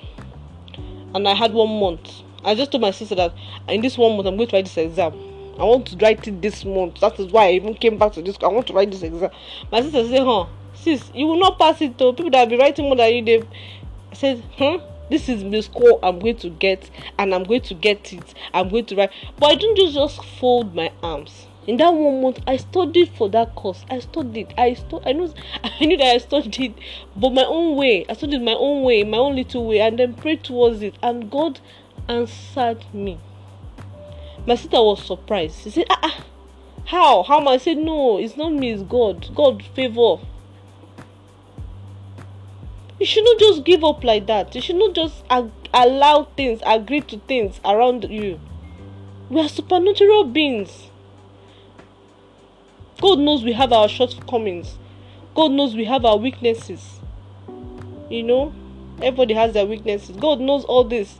And 1.13 1.27
I 1.27 1.35
had 1.35 1.53
one 1.53 1.79
month. 1.79 2.23
I 2.43 2.55
just 2.55 2.71
told 2.71 2.81
my 2.81 2.89
sister 2.89 3.13
that 3.13 3.31
in 3.67 3.81
this 3.81 3.99
one 3.99 4.17
month 4.17 4.27
I'm 4.27 4.35
going 4.35 4.49
to 4.49 4.55
write 4.55 4.65
this 4.65 4.77
exam. 4.77 5.13
I 5.59 5.63
want 5.63 5.85
to 5.89 5.97
write 5.97 6.27
it 6.27 6.41
this 6.41 6.65
month. 6.65 7.01
That 7.01 7.19
is 7.19 7.31
why 7.31 7.49
I 7.49 7.51
even 7.51 7.75
came 7.75 7.99
back 7.99 8.13
to 8.13 8.23
this. 8.23 8.35
I 8.41 8.47
want 8.47 8.65
to 8.65 8.73
write 8.73 8.89
this 8.89 9.03
exam. 9.03 9.29
My 9.71 9.81
sister 9.81 10.07
said, 10.07 10.23
huh, 10.23 10.47
sis, 10.73 11.11
you 11.13 11.27
will 11.27 11.37
not 11.37 11.59
pass 11.59 11.79
it 11.81 11.99
to 11.99 12.13
people 12.13 12.31
that 12.31 12.49
will 12.49 12.57
be 12.57 12.63
writing 12.63 12.85
more 12.85 12.95
than 12.95 13.13
you. 13.13 13.23
They 13.23 13.43
said, 14.13 14.43
huh? 14.57 14.79
This 15.09 15.27
is 15.29 15.43
the 15.43 15.61
score 15.61 15.99
I'm 16.03 16.19
going 16.19 16.37
to 16.37 16.49
get, 16.49 16.89
and 17.17 17.33
I'm 17.33 17.43
going 17.43 17.61
to 17.61 17.73
get 17.73 18.13
it. 18.13 18.33
I'm 18.53 18.69
going 18.69 18.85
to 18.85 18.95
write. 18.95 19.11
But 19.37 19.51
I 19.51 19.55
didn't 19.55 19.77
just, 19.77 19.93
just 19.95 20.23
fold 20.39 20.75
my 20.75 20.91
arms. 21.01 21.47
In 21.67 21.77
that 21.77 21.93
one 21.93 22.21
month, 22.21 22.39
I 22.47 22.57
studied 22.57 23.09
for 23.09 23.29
that 23.29 23.55
course. 23.55 23.85
I 23.89 23.99
studied. 23.99 24.53
I 24.57 24.73
stu- 24.73 25.01
I 25.05 25.13
know. 25.13 25.33
I 25.63 25.85
knew 25.85 25.97
that 25.97 26.15
I 26.15 26.17
studied, 26.17 26.79
but 27.15 27.31
my 27.31 27.45
own 27.45 27.75
way. 27.75 28.05
I 28.09 28.13
studied 28.13 28.41
my 28.41 28.53
own 28.53 28.83
way, 28.83 29.03
my 29.03 29.17
own 29.17 29.35
little 29.35 29.67
way, 29.67 29.79
and 29.79 29.99
then 29.99 30.13
prayed 30.13 30.43
towards 30.43 30.81
it. 30.81 30.95
And 31.03 31.29
God 31.29 31.59
answered 32.07 32.85
me. 32.93 33.19
My 34.47 34.55
sister 34.55 34.81
was 34.81 35.05
surprised. 35.05 35.61
She 35.61 35.69
said, 35.69 35.85
ah, 35.89 35.99
ah 36.01 36.25
how? 36.89 37.21
How? 37.21 37.45
I 37.45 37.57
said, 37.57 37.77
no, 37.77 38.17
it's 38.17 38.35
not 38.35 38.51
me, 38.51 38.71
it's 38.71 38.81
God. 38.81 39.29
God 39.35 39.63
favor. 39.75 40.17
You 42.99 43.05
should 43.05 43.23
not 43.23 43.39
just 43.39 43.63
give 43.63 43.83
up 43.83 44.03
like 44.03 44.27
that. 44.27 44.53
You 44.53 44.61
should 44.61 44.75
not 44.75 44.93
just 44.93 45.23
ag- 45.29 45.51
allow 45.73 46.25
things, 46.35 46.61
agree 46.65 46.99
to 47.01 47.17
things 47.19 47.61
around 47.63 48.09
you. 48.09 48.39
We 49.29 49.39
are 49.39 49.47
supernatural 49.47 50.25
beings. 50.25 50.87
God 52.99 53.19
knows 53.19 53.43
we 53.43 53.53
have 53.53 53.71
our 53.71 53.87
shortcomings. 53.87 54.77
God 55.33 55.51
knows 55.51 55.75
we 55.75 55.85
have 55.85 56.03
our 56.03 56.17
weaknesses. 56.17 56.99
You 58.09 58.23
know, 58.23 58.53
everybody 59.01 59.33
has 59.33 59.53
their 59.53 59.65
weaknesses. 59.65 60.17
God 60.17 60.41
knows 60.41 60.65
all 60.65 60.83
this. 60.83 61.19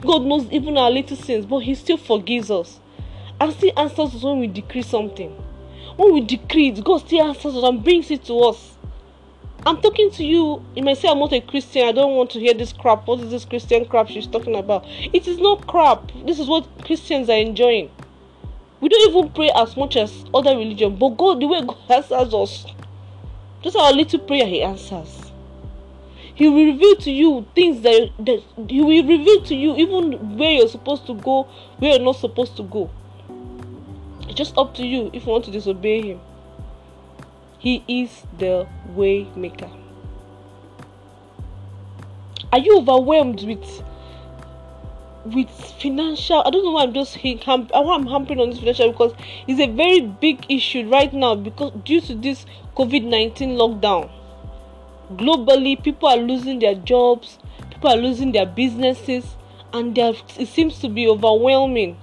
God 0.00 0.22
knows 0.22 0.50
even 0.50 0.78
our 0.78 0.90
little 0.90 1.16
sins, 1.16 1.44
but 1.44 1.58
He 1.58 1.74
still 1.74 1.98
forgives 1.98 2.50
us 2.50 2.80
and 3.38 3.52
still 3.52 3.72
answers 3.76 4.14
us 4.14 4.22
when 4.22 4.38
we 4.38 4.46
decree 4.46 4.82
something. 4.82 5.30
When 5.96 6.14
we 6.14 6.22
decree 6.22 6.68
it, 6.68 6.82
God 6.82 6.98
still 6.98 7.26
answers 7.26 7.56
us 7.56 7.64
and 7.64 7.84
brings 7.84 8.10
it 8.10 8.24
to 8.24 8.38
us. 8.40 8.78
I'm 9.66 9.80
talking 9.82 10.10
to 10.12 10.24
you. 10.24 10.64
You 10.74 10.82
may 10.82 10.94
say 10.94 11.08
I'm 11.08 11.18
not 11.18 11.34
a 11.34 11.40
Christian. 11.40 11.86
I 11.86 11.92
don't 11.92 12.16
want 12.16 12.30
to 12.30 12.40
hear 12.40 12.54
this 12.54 12.72
crap. 12.72 13.06
What 13.06 13.20
is 13.20 13.30
this 13.30 13.44
Christian 13.44 13.84
crap 13.84 14.08
she's 14.08 14.26
talking 14.26 14.56
about? 14.56 14.86
It 14.86 15.26
is 15.28 15.38
not 15.38 15.66
crap. 15.66 16.10
This 16.24 16.38
is 16.38 16.48
what 16.48 16.66
Christians 16.84 17.28
are 17.28 17.36
enjoying. 17.36 17.90
We 18.80 18.88
don't 18.88 19.10
even 19.10 19.30
pray 19.32 19.50
as 19.54 19.76
much 19.76 19.96
as 19.96 20.24
other 20.32 20.56
religions, 20.56 20.98
but 20.98 21.10
God, 21.10 21.40
the 21.40 21.46
way 21.46 21.60
God 21.60 21.76
answers 21.90 22.32
us, 22.32 22.66
just 23.60 23.76
our 23.76 23.92
little 23.92 24.20
prayer 24.20 24.46
He 24.46 24.62
answers. 24.62 25.30
He 26.34 26.48
will 26.48 26.64
reveal 26.64 26.96
to 26.96 27.10
you 27.10 27.46
things 27.54 27.82
that, 27.82 28.12
that 28.20 28.42
He 28.70 28.80
will 28.80 29.06
reveal 29.06 29.42
to 29.42 29.54
you 29.54 29.76
even 29.76 30.38
where 30.38 30.52
you're 30.52 30.68
supposed 30.68 31.06
to 31.08 31.14
go, 31.14 31.42
where 31.78 31.90
you're 31.90 32.04
not 32.04 32.16
supposed 32.16 32.56
to 32.56 32.62
go. 32.62 32.90
It's 34.22 34.34
just 34.34 34.56
up 34.56 34.74
to 34.76 34.86
you 34.86 35.10
if 35.12 35.26
you 35.26 35.32
want 35.32 35.44
to 35.44 35.50
disobey 35.50 36.00
Him. 36.00 36.20
He 37.60 37.84
is 37.86 38.26
the 38.38 38.66
way 38.88 39.28
maker. 39.36 39.70
Are 42.52 42.58
you 42.58 42.78
overwhelmed 42.78 43.44
with 43.44 43.82
with 45.26 45.50
financial? 45.80 46.42
I 46.44 46.50
don't 46.50 46.64
know 46.64 46.72
why 46.72 46.84
I'm 46.84 46.94
just 46.94 47.16
why 47.22 47.68
I'm 47.72 48.06
hampering 48.06 48.40
on 48.40 48.50
this 48.50 48.58
financial 48.58 48.90
because 48.90 49.12
it's 49.46 49.60
a 49.60 49.66
very 49.66 50.00
big 50.00 50.46
issue 50.48 50.88
right 50.88 51.12
now 51.12 51.34
because 51.34 51.72
due 51.84 52.00
to 52.00 52.14
this 52.14 52.46
COVID 52.76 53.04
nineteen 53.04 53.50
lockdown. 53.50 54.10
Globally, 55.12 55.82
people 55.82 56.08
are 56.08 56.16
losing 56.16 56.60
their 56.60 56.76
jobs, 56.76 57.38
people 57.68 57.90
are 57.90 57.96
losing 57.96 58.32
their 58.32 58.46
businesses, 58.46 59.36
and 59.72 59.98
it 59.98 60.48
seems 60.48 60.78
to 60.78 60.88
be 60.88 61.08
overwhelming 61.08 61.96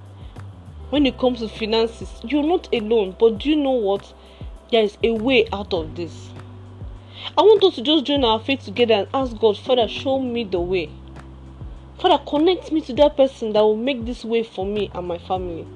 when 0.91 1.05
it 1.05 1.17
comes 1.17 1.39
to 1.39 1.47
finances. 1.47 2.21
You're 2.23 2.43
not 2.43 2.67
alone, 2.73 3.15
but 3.17 3.39
do 3.39 3.49
you 3.49 3.55
know 3.55 3.71
what? 3.71 4.13
There 4.71 4.83
is 4.83 4.97
a 5.03 5.11
way 5.11 5.47
out 5.53 5.73
of 5.73 5.95
this. 5.95 6.29
I 7.37 7.41
want 7.41 7.63
us 7.63 7.75
to 7.75 7.81
just 7.81 8.05
join 8.05 8.23
our 8.23 8.39
faith 8.39 8.63
together 8.63 8.93
and 8.93 9.07
ask 9.13 9.37
God, 9.37 9.57
Father, 9.57 9.87
show 9.87 10.19
me 10.19 10.43
the 10.43 10.59
way. 10.59 10.89
Father, 11.99 12.23
connect 12.27 12.71
me 12.71 12.81
to 12.81 12.93
that 12.93 13.17
person 13.17 13.53
that 13.53 13.61
will 13.61 13.75
make 13.75 14.05
this 14.05 14.23
way 14.23 14.43
for 14.43 14.65
me 14.65 14.91
and 14.93 15.07
my 15.07 15.17
family. 15.17 15.67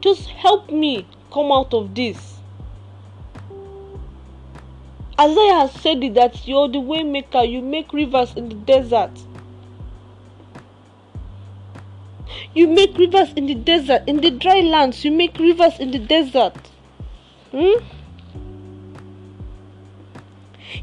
Just 0.00 0.28
help 0.28 0.70
me 0.70 1.06
come 1.32 1.52
out 1.52 1.74
of 1.74 1.94
this. 1.94 2.38
Isaiah 5.18 5.54
has 5.54 5.72
said 5.72 6.04
it 6.04 6.14
that 6.14 6.46
you're 6.46 6.68
the 6.68 6.80
way 6.80 7.02
maker, 7.02 7.42
you 7.42 7.62
make 7.62 7.92
rivers 7.92 8.34
in 8.34 8.48
the 8.48 8.54
desert. 8.54 9.10
You 12.54 12.66
make 12.68 12.96
rivers 12.96 13.32
in 13.34 13.46
the 13.46 13.54
desert, 13.54 14.02
in 14.06 14.20
the 14.20 14.30
dry 14.30 14.60
lands, 14.60 15.04
you 15.04 15.10
make 15.10 15.38
rivers 15.38 15.78
in 15.78 15.90
the 15.90 15.98
desert. 15.98 16.56
Hmm? 17.50 17.82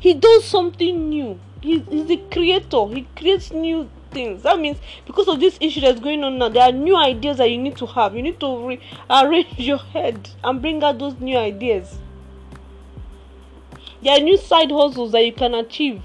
He 0.03 0.13
does 0.13 0.43
something 0.43 1.10
new 1.10 1.39
He's, 1.63 1.81
he's 1.89 2.07
the 2.07 2.17
creator. 2.29 2.88
He 2.88 3.07
creates 3.15 3.53
new 3.53 3.89
things. 4.12 4.43
That 4.43 4.60
means 4.60 4.77
because 5.05 5.29
of 5.29 5.39
this 5.39 5.57
issue 5.62 5.79
that's 5.79 6.01
going 6.01 6.22
on 6.25 6.38
now, 6.38 6.50
there 6.50 6.63
are 6.63 6.74
new 6.74 6.98
ideas 6.98 7.38
that 7.38 7.50
you 7.50 7.57
need 7.57 7.77
to 7.77 7.86
have. 7.86 8.13
You 8.13 8.22
need 8.22 8.38
to 8.41 8.77
rearrange 9.10 9.57
your 9.57 9.77
head 9.77 10.29
and 10.43 10.62
bring 10.62 10.83
out 10.83 11.00
those 11.00 11.17
new 11.22 11.38
ideas. 11.38 11.98
There 14.01 14.12
are 14.12 14.19
new 14.19 14.36
side 14.36 14.72
hustles 14.72 15.13
that 15.13 15.25
you 15.25 15.31
can 15.31 15.53
achieve. 15.53 16.03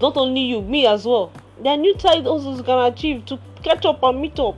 Not 0.00 0.16
only 0.16 0.42
you, 0.42 0.62
me 0.62 0.86
as 0.86 1.04
well. 1.04 1.32
There 1.60 1.72
are 1.72 1.76
new 1.76 1.98
side 1.98 2.22
hustles 2.22 2.58
you 2.58 2.64
can 2.64 2.92
achieve 2.92 3.26
to 3.26 3.40
catch 3.64 3.84
up 3.84 4.00
and 4.04 4.20
meet 4.20 4.38
up. 4.38 4.54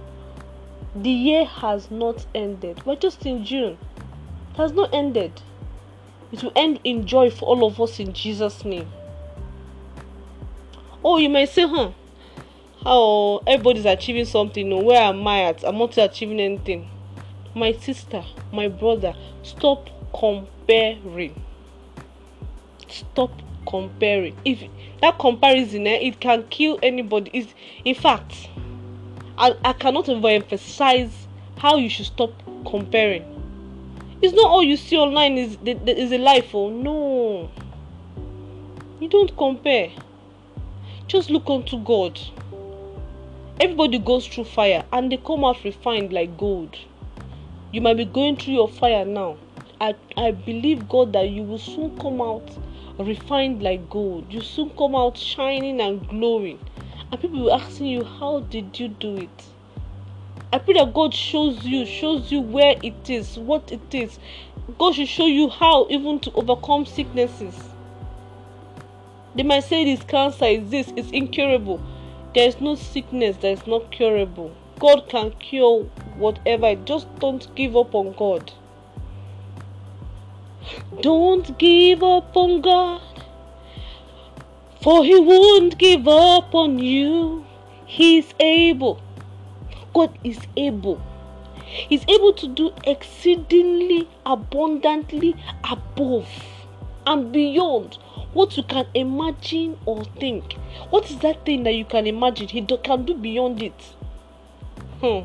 The 0.94 1.08
year 1.08 1.46
has 1.46 1.90
not 1.90 2.26
ended. 2.34 2.84
We're 2.84 2.96
just 2.96 3.24
in 3.24 3.46
June. 3.46 3.78
It 4.50 4.56
has 4.58 4.72
not 4.72 4.92
ended. 4.92 5.40
It 6.30 6.42
will 6.42 6.52
end 6.54 6.80
in 6.84 7.06
joy 7.06 7.30
for 7.30 7.46
all 7.46 7.64
of 7.64 7.80
us 7.80 7.98
in 7.98 8.12
Jesus' 8.12 8.64
name. 8.64 8.90
Oh, 11.04 11.16
you 11.18 11.28
may 11.28 11.46
say, 11.46 11.66
huh? 11.66 11.92
How 12.84 13.42
everybody's 13.46 13.86
achieving 13.86 14.24
something. 14.24 14.84
Where 14.84 15.02
am 15.02 15.26
I 15.26 15.44
at? 15.44 15.64
I'm 15.64 15.78
not 15.78 15.96
achieving 15.96 16.40
anything. 16.40 16.88
My 17.54 17.72
sister, 17.72 18.24
my 18.52 18.68
brother, 18.68 19.14
stop 19.42 19.88
comparing. 20.12 21.42
Stop 22.88 23.32
comparing. 23.66 24.36
If 24.44 24.68
that 25.00 25.18
comparison, 25.18 25.86
eh, 25.86 25.98
it 25.98 26.20
can 26.20 26.46
kill 26.48 26.78
anybody. 26.82 27.30
It's, 27.32 27.54
in 27.84 27.94
fact, 27.94 28.48
I, 29.36 29.54
I 29.64 29.72
cannot 29.72 30.06
overemphasize 30.06 31.10
how 31.58 31.76
you 31.76 31.88
should 31.88 32.06
stop 32.06 32.32
comparing. 32.66 33.37
It's 34.20 34.34
not 34.34 34.50
all 34.50 34.64
you 34.64 34.76
see 34.76 34.96
online 34.96 35.38
is 35.38 35.56
is 35.64 36.10
a 36.10 36.18
life. 36.18 36.52
Oh 36.52 36.70
no, 36.70 37.50
you 38.98 39.08
don't 39.08 39.36
compare. 39.36 39.92
Just 41.06 41.30
look 41.30 41.48
unto 41.48 41.78
God. 41.78 42.18
Everybody 43.60 43.98
goes 44.00 44.26
through 44.26 44.44
fire 44.44 44.84
and 44.92 45.12
they 45.12 45.18
come 45.18 45.44
out 45.44 45.62
refined 45.62 46.12
like 46.12 46.36
gold. 46.36 46.76
You 47.72 47.80
might 47.80 47.96
be 47.96 48.04
going 48.06 48.36
through 48.36 48.54
your 48.54 48.68
fire 48.68 49.04
now. 49.04 49.36
I, 49.80 49.94
I 50.16 50.32
believe 50.32 50.88
God 50.88 51.12
that 51.12 51.30
you 51.30 51.44
will 51.44 51.58
soon 51.58 51.96
come 51.98 52.20
out 52.20 52.50
refined 52.98 53.62
like 53.62 53.88
gold. 53.88 54.32
You 54.32 54.40
soon 54.40 54.70
come 54.70 54.96
out 54.96 55.16
shining 55.16 55.80
and 55.80 56.06
glowing. 56.08 56.58
And 57.12 57.20
people 57.20 57.40
will 57.44 57.52
asking 57.52 57.86
you, 57.86 58.02
How 58.04 58.40
did 58.40 58.78
you 58.80 58.88
do 58.88 59.16
it? 59.16 59.44
I 60.50 60.58
pray 60.58 60.74
that 60.74 60.94
God 60.94 61.12
shows 61.12 61.62
you, 61.64 61.84
shows 61.84 62.32
you 62.32 62.40
where 62.40 62.76
it 62.82 63.10
is, 63.10 63.38
what 63.38 63.70
it 63.70 63.94
is. 63.94 64.18
God 64.78 64.94
should 64.94 65.08
show 65.08 65.26
you 65.26 65.50
how 65.50 65.86
even 65.90 66.20
to 66.20 66.32
overcome 66.32 66.86
sicknesses. 66.86 67.54
They 69.34 69.42
might 69.42 69.64
say 69.64 69.84
this 69.84 70.02
cancer 70.04 70.46
is 70.46 70.70
this, 70.70 70.92
it's 70.96 71.10
incurable. 71.10 71.82
There 72.34 72.48
is 72.48 72.60
no 72.60 72.76
sickness 72.76 73.36
that 73.38 73.48
is 73.48 73.66
not 73.66 73.90
curable. 73.90 74.54
God 74.78 75.08
can 75.08 75.32
cure 75.32 75.84
whatever. 76.16 76.74
Just 76.76 77.14
don't 77.18 77.54
give 77.54 77.76
up 77.76 77.94
on 77.94 78.14
God. 78.14 78.50
Don't 81.02 81.58
give 81.58 82.02
up 82.02 82.36
on 82.36 82.60
God, 82.60 83.02
for 84.82 85.04
He 85.04 85.18
won't 85.18 85.78
give 85.78 86.08
up 86.08 86.54
on 86.54 86.78
you. 86.78 87.44
He's 87.86 88.34
able. 88.40 89.00
God 89.94 90.18
is 90.24 90.38
able. 90.56 91.00
He's 91.64 92.04
able 92.08 92.32
to 92.34 92.48
do 92.48 92.72
exceedingly 92.84 94.08
abundantly 94.24 95.34
above 95.70 96.28
and 97.06 97.32
beyond 97.32 97.98
what 98.32 98.56
you 98.56 98.62
can 98.62 98.86
imagine 98.94 99.78
or 99.86 100.04
think. 100.04 100.54
What 100.90 101.10
is 101.10 101.18
that 101.18 101.44
thing 101.44 101.64
that 101.64 101.74
you 101.74 101.84
can 101.84 102.06
imagine? 102.06 102.48
He 102.48 102.60
do, 102.60 102.76
can 102.78 103.04
do 103.04 103.14
beyond 103.14 103.62
it. 103.62 103.80
Hmm. 105.00 105.20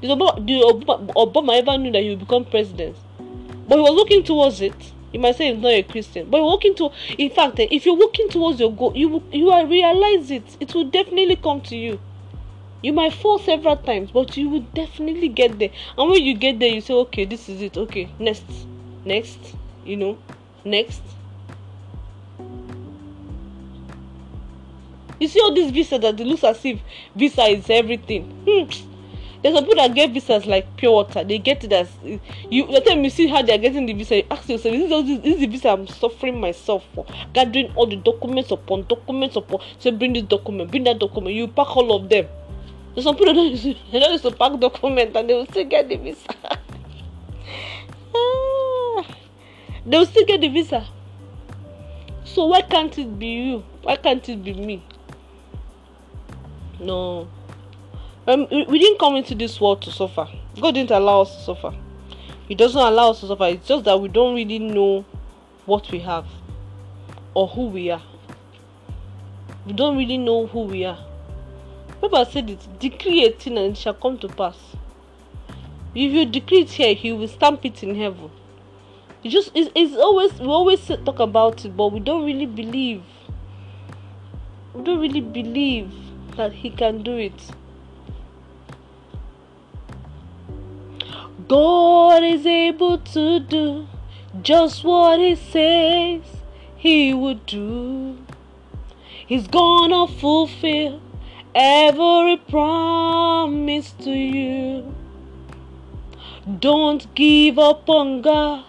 Did 0.00 0.10
Obama, 0.10 0.46
did 0.46 0.62
Obama 0.62 1.58
ever 1.58 1.76
knew 1.76 1.92
that 1.92 2.02
he 2.02 2.10
would 2.10 2.20
become 2.20 2.44
president? 2.44 2.96
But 3.68 3.76
he 3.76 3.82
was 3.82 3.92
looking 3.92 4.24
towards 4.24 4.60
it. 4.60 4.74
You 5.12 5.20
might 5.20 5.36
say 5.36 5.52
he's 5.52 5.62
not 5.62 5.72
a 5.72 5.82
Christian, 5.82 6.30
but 6.30 6.38
you're 6.38 6.50
working 6.50 6.74
to. 6.76 6.90
In 7.18 7.30
fact, 7.30 7.58
eh, 7.58 7.66
if 7.70 7.84
you're 7.84 7.96
working 7.98 8.28
towards 8.28 8.60
your 8.60 8.72
goal, 8.72 8.92
you 8.94 9.22
you 9.32 9.46
will 9.46 9.66
realize 9.66 10.30
it. 10.30 10.56
It 10.60 10.74
will 10.74 10.84
definitely 10.84 11.36
come 11.36 11.60
to 11.62 11.76
you. 11.76 12.00
You 12.82 12.92
might 12.94 13.12
fall 13.12 13.38
several 13.38 13.76
times, 13.76 14.10
but 14.10 14.36
you 14.36 14.48
will 14.48 14.66
definitely 14.74 15.28
get 15.28 15.58
there. 15.58 15.70
And 15.98 16.10
when 16.10 16.22
you 16.24 16.34
get 16.34 16.58
there, 16.58 16.70
you 16.70 16.80
say, 16.80 16.94
"Okay, 16.94 17.26
this 17.26 17.48
is 17.48 17.60
it. 17.60 17.76
Okay, 17.76 18.08
next, 18.18 18.44
next, 19.04 19.38
you 19.84 19.96
know, 19.96 20.18
next." 20.64 21.02
You 25.18 25.28
see 25.28 25.40
all 25.40 25.52
these 25.52 25.70
visas 25.70 26.00
that 26.00 26.18
it 26.18 26.26
looks 26.26 26.44
as 26.44 26.64
if 26.64 26.80
visa 27.14 27.42
is 27.42 27.68
everything. 27.68 28.24
Hmm. 28.48 28.70
There's 29.42 29.54
some 29.54 29.64
people 29.64 29.82
that 29.82 29.94
get 29.94 30.10
visas 30.12 30.46
like 30.46 30.76
pure 30.76 30.92
water. 30.92 31.22
They 31.22 31.36
get 31.36 31.62
it 31.64 31.72
as 31.72 31.88
you. 32.50 32.66
The 32.66 32.80
time 32.80 33.04
you 33.04 33.10
see 33.10 33.26
how 33.26 33.42
they 33.42 33.54
are 33.54 33.58
getting 33.58 33.84
the 33.84 33.92
visa, 33.92 34.16
you 34.16 34.24
ask 34.30 34.48
yourself, 34.48 34.74
"Is 34.74 34.88
this, 34.88 35.20
this, 35.22 35.34
is 35.34 35.40
the 35.40 35.46
visa 35.46 35.68
I'm 35.68 35.86
suffering 35.86 36.40
myself 36.40 36.84
for? 36.94 37.04
Gathering 37.34 37.70
all 37.76 37.86
the 37.86 37.96
documents 37.96 38.50
upon 38.50 38.86
documents 38.88 39.36
upon. 39.36 39.60
Say, 39.78 39.90
bring 39.90 40.14
this 40.14 40.22
document, 40.22 40.70
bring 40.70 40.84
that 40.84 40.98
document. 40.98 41.34
You 41.36 41.48
pack 41.48 41.76
all 41.76 41.94
of 41.94 42.08
them. 42.08 42.26
Some 42.98 43.16
people 43.16 43.34
they 43.34 44.18
to 44.18 44.30
pack 44.32 44.58
document 44.58 45.16
and 45.16 45.28
they 45.28 45.34
will 45.34 45.46
still 45.46 45.64
get 45.64 45.88
the 45.88 45.96
visa. 45.96 46.28
Ah. 48.12 49.06
they 49.86 49.96
will 49.96 50.06
still 50.06 50.26
get 50.26 50.40
the 50.40 50.48
visa. 50.48 50.84
So 52.24 52.46
why 52.46 52.62
can't 52.62 52.96
it 52.98 53.18
be 53.18 53.26
you? 53.26 53.64
Why 53.82 53.96
can't 53.96 54.28
it 54.28 54.42
be 54.42 54.54
me? 54.54 54.84
No. 56.80 57.28
Um, 58.26 58.46
we 58.50 58.78
didn't 58.78 58.98
come 58.98 59.16
into 59.16 59.34
this 59.34 59.60
world 59.60 59.82
to 59.82 59.92
suffer. 59.92 60.28
God 60.60 60.74
didn't 60.74 60.90
allow 60.90 61.22
us 61.22 61.36
to 61.36 61.42
suffer. 61.42 61.74
He 62.48 62.54
doesn't 62.54 62.80
allow 62.80 63.10
us 63.10 63.20
to 63.20 63.28
suffer. 63.28 63.46
It's 63.46 63.68
just 63.68 63.84
that 63.84 64.00
we 64.00 64.08
don't 64.08 64.34
really 64.34 64.58
know 64.58 65.04
what 65.66 65.90
we 65.92 66.00
have 66.00 66.26
or 67.34 67.46
who 67.46 67.68
we 67.68 67.90
are. 67.90 68.02
We 69.66 69.72
don't 69.72 69.96
really 69.96 70.18
know 70.18 70.46
who 70.46 70.62
we 70.62 70.84
are. 70.84 70.98
Bible 72.00 72.24
said 72.24 72.48
it, 72.48 72.66
decree 72.78 73.26
a 73.26 73.30
thing 73.30 73.58
and 73.58 73.72
it 73.72 73.76
shall 73.76 73.94
come 73.94 74.18
to 74.18 74.28
pass. 74.28 74.56
If 75.94 76.12
you 76.12 76.24
decree 76.24 76.60
it 76.60 76.70
here, 76.70 76.94
he 76.94 77.12
will 77.12 77.28
stamp 77.28 77.64
it 77.64 77.82
in 77.82 77.94
heaven. 77.94 78.30
It 79.22 79.28
just 79.28 79.50
it's, 79.54 79.70
it's 79.74 79.94
always 79.96 80.32
we 80.40 80.46
always 80.46 80.86
talk 80.86 81.18
about 81.18 81.64
it, 81.64 81.76
but 81.76 81.92
we 81.92 82.00
don't 82.00 82.24
really 82.24 82.46
believe. 82.46 83.02
We 84.72 84.82
don't 84.82 85.00
really 85.00 85.20
believe 85.20 85.92
that 86.36 86.52
He 86.52 86.70
can 86.70 87.02
do 87.02 87.16
it. 87.18 87.50
God 91.48 92.22
is 92.22 92.46
able 92.46 92.98
to 92.98 93.40
do 93.40 93.88
just 94.40 94.84
what 94.84 95.18
He 95.18 95.34
says 95.34 96.22
He 96.76 97.12
would 97.12 97.44
do. 97.44 98.16
He's 99.26 99.48
gonna 99.48 100.06
fulfill 100.08 101.02
every 101.54 102.36
promise 102.36 103.92
to 103.92 104.10
you. 104.10 104.94
Don't 106.58 107.14
give 107.14 107.58
up 107.58 107.88
on 107.88 108.22
God, 108.22 108.64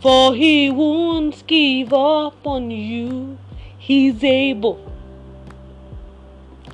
for 0.00 0.34
He 0.34 0.70
won't 0.70 1.46
give 1.46 1.92
up 1.92 2.46
on 2.46 2.70
you. 2.70 3.38
He's 3.78 4.22
able. 4.22 4.88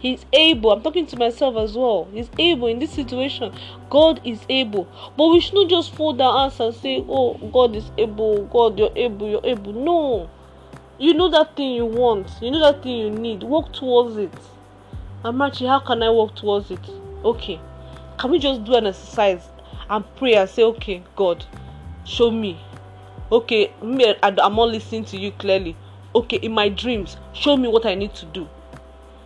He's 0.00 0.26
able. 0.34 0.70
I'm 0.70 0.82
talking 0.82 1.06
to 1.06 1.16
myself 1.16 1.56
as 1.56 1.74
well. 1.74 2.06
He's 2.12 2.28
able 2.38 2.66
in 2.66 2.78
this 2.78 2.90
situation. 2.90 3.54
God 3.88 4.20
is 4.22 4.40
able. 4.50 4.86
But 5.16 5.28
we 5.28 5.40
should 5.40 5.54
not 5.54 5.70
just 5.70 5.94
fold 5.94 6.20
our 6.20 6.40
hands 6.40 6.60
and 6.60 6.74
say, 6.74 7.02
Oh, 7.08 7.38
God 7.50 7.74
is 7.74 7.90
able. 7.96 8.44
God, 8.44 8.78
you're 8.78 8.92
able. 8.94 9.30
You're 9.30 9.46
able. 9.46 9.72
No. 9.72 10.28
You 10.98 11.14
know 11.14 11.30
that 11.30 11.56
thing 11.56 11.72
you 11.72 11.86
want. 11.86 12.30
You 12.42 12.50
know 12.50 12.60
that 12.60 12.82
thing 12.82 12.98
you 12.98 13.10
need. 13.10 13.42
Work 13.44 13.72
towards 13.72 14.18
it. 14.18 14.34
Amachi, 15.24 15.66
how 15.66 15.80
can 15.80 16.02
I 16.02 16.10
work 16.10 16.34
towards 16.34 16.70
it? 16.70 16.80
Okay. 17.24 17.60
Can 18.18 18.30
we 18.30 18.38
just 18.38 18.64
do 18.64 18.74
an 18.74 18.86
exercise 18.86 19.48
and 19.88 20.04
pray 20.16 20.34
and 20.34 20.48
say, 20.48 20.62
Okay, 20.62 21.02
God, 21.16 21.44
show 22.04 22.30
me. 22.30 22.60
Okay, 23.32 23.72
me, 23.82 24.14
I'm 24.22 24.34
not 24.36 24.68
listening 24.68 25.04
to 25.06 25.16
you 25.16 25.32
clearly. 25.32 25.76
Okay, 26.14 26.36
in 26.36 26.52
my 26.52 26.68
dreams, 26.68 27.16
show 27.32 27.56
me 27.56 27.68
what 27.68 27.86
I 27.86 27.94
need 27.94 28.14
to 28.14 28.26
do 28.26 28.48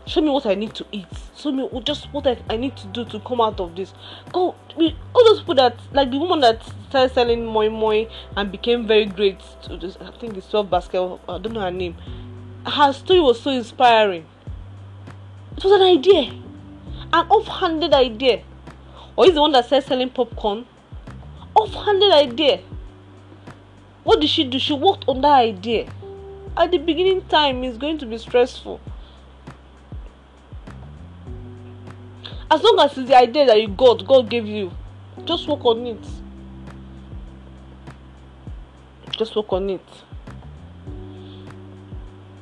show 0.09 0.23
me 0.23 0.31
what 0.31 0.47
I 0.47 0.55
need 0.55 0.75
to 0.75 0.87
eat. 0.91 1.07
Show 1.37 1.53
me 1.53 1.69
just 1.85 2.13
what 2.13 2.27
I, 2.27 2.39
I 2.49 2.57
need 2.57 2.77
to 2.79 2.87
do 2.89 3.05
to 3.05 3.21
come 3.21 3.41
out 3.41 3.61
of 3.61 3.77
this. 3.77 3.93
Go, 4.33 4.55
all 5.15 5.25
those 5.25 5.41
people 5.41 5.55
that, 5.57 5.79
like 5.93 6.11
the 6.11 6.19
woman 6.19 6.41
that 6.41 6.63
started 6.89 7.15
selling 7.15 7.45
moi 7.45 7.69
moi 7.69 8.07
and 8.37 8.51
became 8.51 8.87
very 8.87 9.05
great. 9.05 9.39
To 9.65 9.77
this, 9.77 9.97
I 10.01 10.11
think 10.19 10.37
it's 10.37 10.49
12 10.49 10.71
basket. 10.71 11.19
I 11.29 11.39
don't 11.39 11.53
know 11.53 11.61
her 11.61 11.71
name. 11.71 11.97
Her 12.67 12.93
story 12.93 13.21
was 13.21 13.41
so 13.41 13.51
inspiring. 13.51 14.27
It 15.59 15.65
was 15.65 15.73
an 15.73 15.83
idea, 15.83 16.33
an 17.13 17.27
off-handed 17.29 17.93
idea. 17.93 18.43
Or 19.17 19.27
is 19.27 19.35
the 19.35 19.41
one 19.41 19.53
that 19.53 19.67
started 19.67 19.89
selling 19.89 20.11
popcorn? 20.11 20.67
Off-handed 21.55 22.13
idea. 22.13 22.61
What 24.05 24.21
did 24.21 24.31
she 24.31 24.45
do? 24.45 24.59
She 24.59 24.73
worked 24.73 25.05
on 25.09 25.21
that 25.23 25.33
idea 25.33 25.93
at 26.59 26.73
the 26.73 26.79
beginning 26.79 27.25
time 27.29 27.63
it's 27.63 27.79
going 27.79 27.97
to 27.97 28.05
be 28.05 28.19
stressful 28.19 28.81
as 32.51 32.63
long 32.63 32.79
as 32.81 32.99
it's 32.99 33.09
the 33.09 33.17
idea 33.17 33.47
that 33.47 33.61
you 33.61 33.69
got 33.69 34.05
god 34.07 34.29
gave 34.29 34.45
you 34.45 34.73
just 35.25 35.47
work 35.47 35.65
on 35.65 35.87
it 35.87 36.05
just 39.13 39.37
work 39.37 39.53
on 39.53 39.71
it 39.71 39.87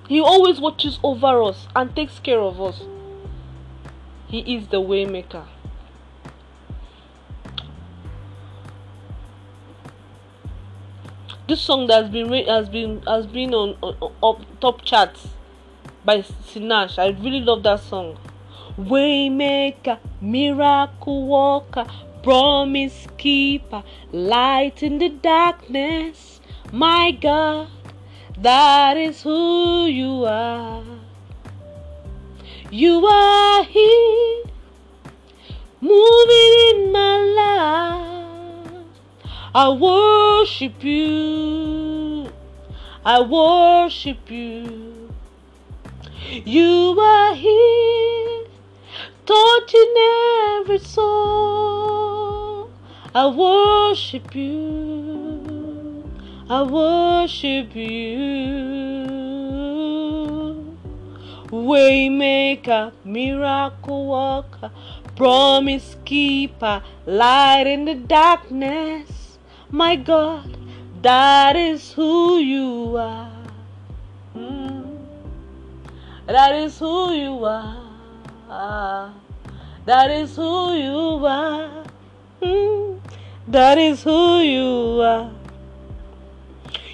he 0.08 0.18
always 0.20 0.60
watches 0.60 0.98
over 1.02 1.42
us 1.42 1.68
and 1.76 1.94
takes 1.94 2.18
care 2.18 2.40
of 2.40 2.58
us 2.60 2.80
he 4.28 4.56
is 4.56 4.68
the 4.68 4.80
waymaker 4.80 5.46
this 11.48 11.60
song 11.60 11.86
that 11.86 12.02
has 12.02 12.10
been 12.10 12.46
has 12.46 12.68
been 12.68 13.02
has 13.02 13.26
been 13.26 13.54
on, 13.54 13.76
top 14.60 14.82
charts 14.84 15.28
by 16.04 16.18
Sinach. 16.18 16.98
I 16.98 17.08
really 17.22 17.40
love 17.40 17.62
that 17.62 17.80
song. 17.80 18.18
Waymaker, 18.76 19.98
miracle 20.20 21.26
worker, 21.26 21.86
promise 22.22 23.06
keeper, 23.16 23.84
light 24.12 24.82
in 24.82 24.98
the 24.98 25.08
darkness. 25.08 26.40
My 26.72 27.12
God, 27.12 27.68
that 28.38 28.96
is 28.96 29.22
who 29.22 29.86
you 29.86 30.24
are. 30.24 31.05
You 32.70 33.06
are 33.06 33.62
here, 33.62 34.42
moving 35.80 36.52
in 36.70 36.90
my 36.90 37.18
life. 37.36 38.84
I 39.54 39.68
worship 39.68 40.82
you. 40.82 42.28
I 43.04 43.20
worship 43.20 44.28
you. 44.28 45.12
You 46.44 46.98
are 46.98 47.34
here, 47.36 48.46
touching 49.24 49.94
every 50.58 50.78
soul. 50.80 52.68
I 53.14 53.28
worship 53.28 54.34
you. 54.34 56.04
I 56.50 56.62
worship 56.64 57.76
you. 57.76 59.15
Waymaker, 61.48 62.92
miracle 63.04 64.06
worker, 64.06 64.70
promise 65.14 65.96
keeper, 66.04 66.82
light 67.06 67.66
in 67.66 67.84
the 67.84 67.94
darkness. 67.94 69.38
My 69.70 69.96
God, 69.96 70.56
that 71.02 71.56
is 71.56 71.92
who 71.92 72.38
you 72.38 72.96
are. 72.96 73.30
Mm. 74.34 74.98
That 76.26 76.54
is 76.54 76.78
who 76.78 77.12
you 77.12 77.44
are. 77.44 77.86
That 79.86 80.10
is 80.10 80.34
who 80.34 80.74
you 80.74 81.24
are. 81.24 81.84
Mm. 82.42 83.00
That 83.46 83.78
is 83.78 84.02
who 84.02 84.40
you 84.40 85.00
are. 85.00 85.30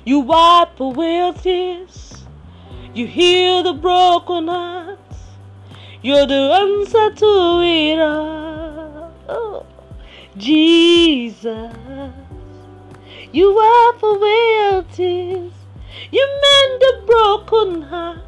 You 0.05 0.21
wipe 0.21 0.79
away 0.79 1.33
tears. 1.43 2.22
You 2.95 3.07
heal 3.07 3.63
the 3.63 3.73
broken 3.73 4.49
hearts. 4.49 5.19
You're 6.03 6.27
the 6.27 6.35
answer 6.35 7.15
to 7.15 7.61
it 7.63 7.99
all. 7.99 9.15
Oh, 9.29 9.67
Jesus. 10.37 11.73
You 13.33 13.59
away 14.03 14.59
your 14.61 14.83
tears. 14.93 15.53
You 16.11 16.27
mend 16.43 16.83
the 16.83 17.03
broken 17.07 17.83
heart. 17.83 18.19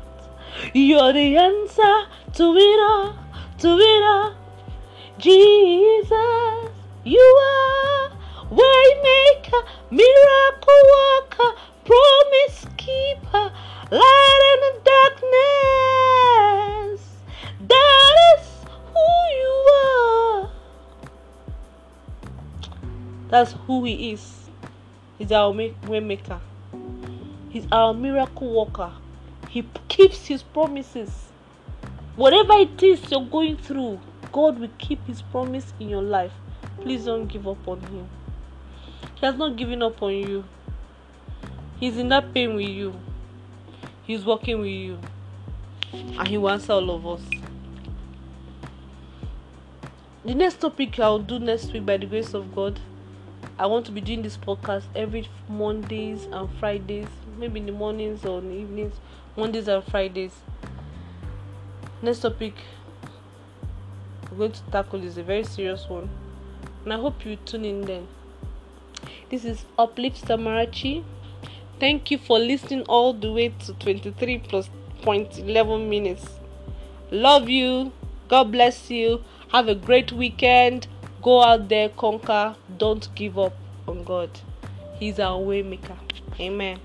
You're 0.72 1.12
the 1.12 1.36
answer 1.36 2.06
to 2.34 2.56
it 2.56 2.80
all, 2.80 3.18
to 3.58 3.78
it 3.78 4.02
all. 4.02 4.34
Jesus, 5.18 6.10
you 7.04 7.20
are 7.20 8.10
waymaker, 8.50 9.62
miracle 9.90 10.80
worker, 10.94 11.52
promise 11.84 12.66
keeper, 12.76 13.52
light 13.90 14.40
in 14.54 14.60
the 14.60 14.72
darkness. 14.90 17.00
That 17.68 18.14
is 18.36 18.44
who 18.92 19.08
you 19.40 19.54
are. 19.84 20.40
That's 23.28 23.52
who 23.66 23.84
he 23.84 24.12
is. 24.12 24.22
He's 25.18 25.32
our 25.32 25.52
waymaker. 25.52 26.40
He's 27.50 27.66
our 27.70 27.94
miracle 27.94 28.52
worker. 28.52 28.92
He 29.48 29.62
keeps 29.88 30.26
his 30.26 30.42
promises. 30.42 31.10
Whatever 32.16 32.54
it 32.54 32.82
is 32.82 33.10
you're 33.10 33.24
going 33.24 33.56
through, 33.56 34.00
God 34.32 34.58
will 34.58 34.70
keep 34.78 35.04
his 35.06 35.22
promise 35.22 35.72
in 35.78 35.88
your 35.88 36.02
life. 36.02 36.32
Please 36.80 37.04
don't 37.04 37.26
give 37.26 37.46
up 37.46 37.68
on 37.68 37.80
him. 37.80 38.08
He 39.16 39.26
has 39.26 39.36
not 39.36 39.56
given 39.56 39.82
up 39.82 40.02
on 40.02 40.12
you. 40.12 40.44
He's 41.78 41.98
in 41.98 42.08
that 42.08 42.32
pain 42.32 42.54
with 42.54 42.68
you. 42.68 42.94
He's 44.06 44.24
working 44.24 44.60
with 44.60 44.68
you. 44.68 44.98
And 45.92 46.28
he 46.28 46.36
answer 46.36 46.72
all 46.74 46.90
of 46.90 47.06
us. 47.06 47.22
The 50.24 50.34
next 50.34 50.60
topic 50.60 50.98
I'll 50.98 51.18
do 51.18 51.38
next 51.38 51.72
week 51.72 51.84
by 51.84 51.96
the 51.96 52.06
grace 52.06 52.34
of 52.34 52.54
God. 52.54 52.80
I 53.58 53.66
want 53.66 53.86
to 53.86 53.92
be 53.92 54.00
doing 54.00 54.22
this 54.22 54.36
podcast 54.36 54.84
every 54.96 55.28
Mondays 55.48 56.24
and 56.32 56.48
Fridays, 56.58 57.06
maybe 57.38 57.60
in 57.60 57.66
the 57.66 57.72
mornings 57.72 58.24
or 58.24 58.40
in 58.40 58.48
the 58.48 58.54
evenings, 58.54 58.94
Mondays 59.36 59.68
and 59.68 59.84
Fridays. 59.84 60.32
Next 62.02 62.20
topic 62.20 62.54
we're 64.30 64.38
going 64.38 64.52
to 64.52 64.62
tackle 64.72 65.04
is 65.04 65.16
a 65.18 65.22
very 65.22 65.44
serious 65.44 65.88
one, 65.88 66.10
and 66.84 66.92
I 66.92 66.96
hope 66.96 67.24
you 67.24 67.36
tune 67.36 67.64
in 67.64 67.82
then. 67.82 68.08
This 69.30 69.44
is 69.44 69.64
Uplift 69.78 70.24
Samarachi. 70.24 71.04
Thank 71.80 72.10
you 72.10 72.18
for 72.18 72.38
listening 72.38 72.82
all 72.82 73.12
the 73.12 73.32
way 73.32 73.48
to 73.66 73.74
23 73.74 74.38
plus 74.38 74.70
point 75.02 75.38
11 75.38 75.90
minutes. 75.90 76.24
Love 77.10 77.48
you. 77.48 77.92
God 78.28 78.52
bless 78.52 78.90
you. 78.90 79.22
Have 79.52 79.68
a 79.68 79.74
great 79.74 80.12
weekend. 80.12 80.86
Go 81.22 81.42
out 81.42 81.68
there, 81.68 81.88
conquer. 81.88 82.56
Don't 82.78 83.08
give 83.14 83.38
up 83.38 83.54
on 83.86 84.04
God. 84.04 84.30
He's 84.94 85.18
our 85.18 85.38
waymaker. 85.38 85.96
Amen. 86.40 86.78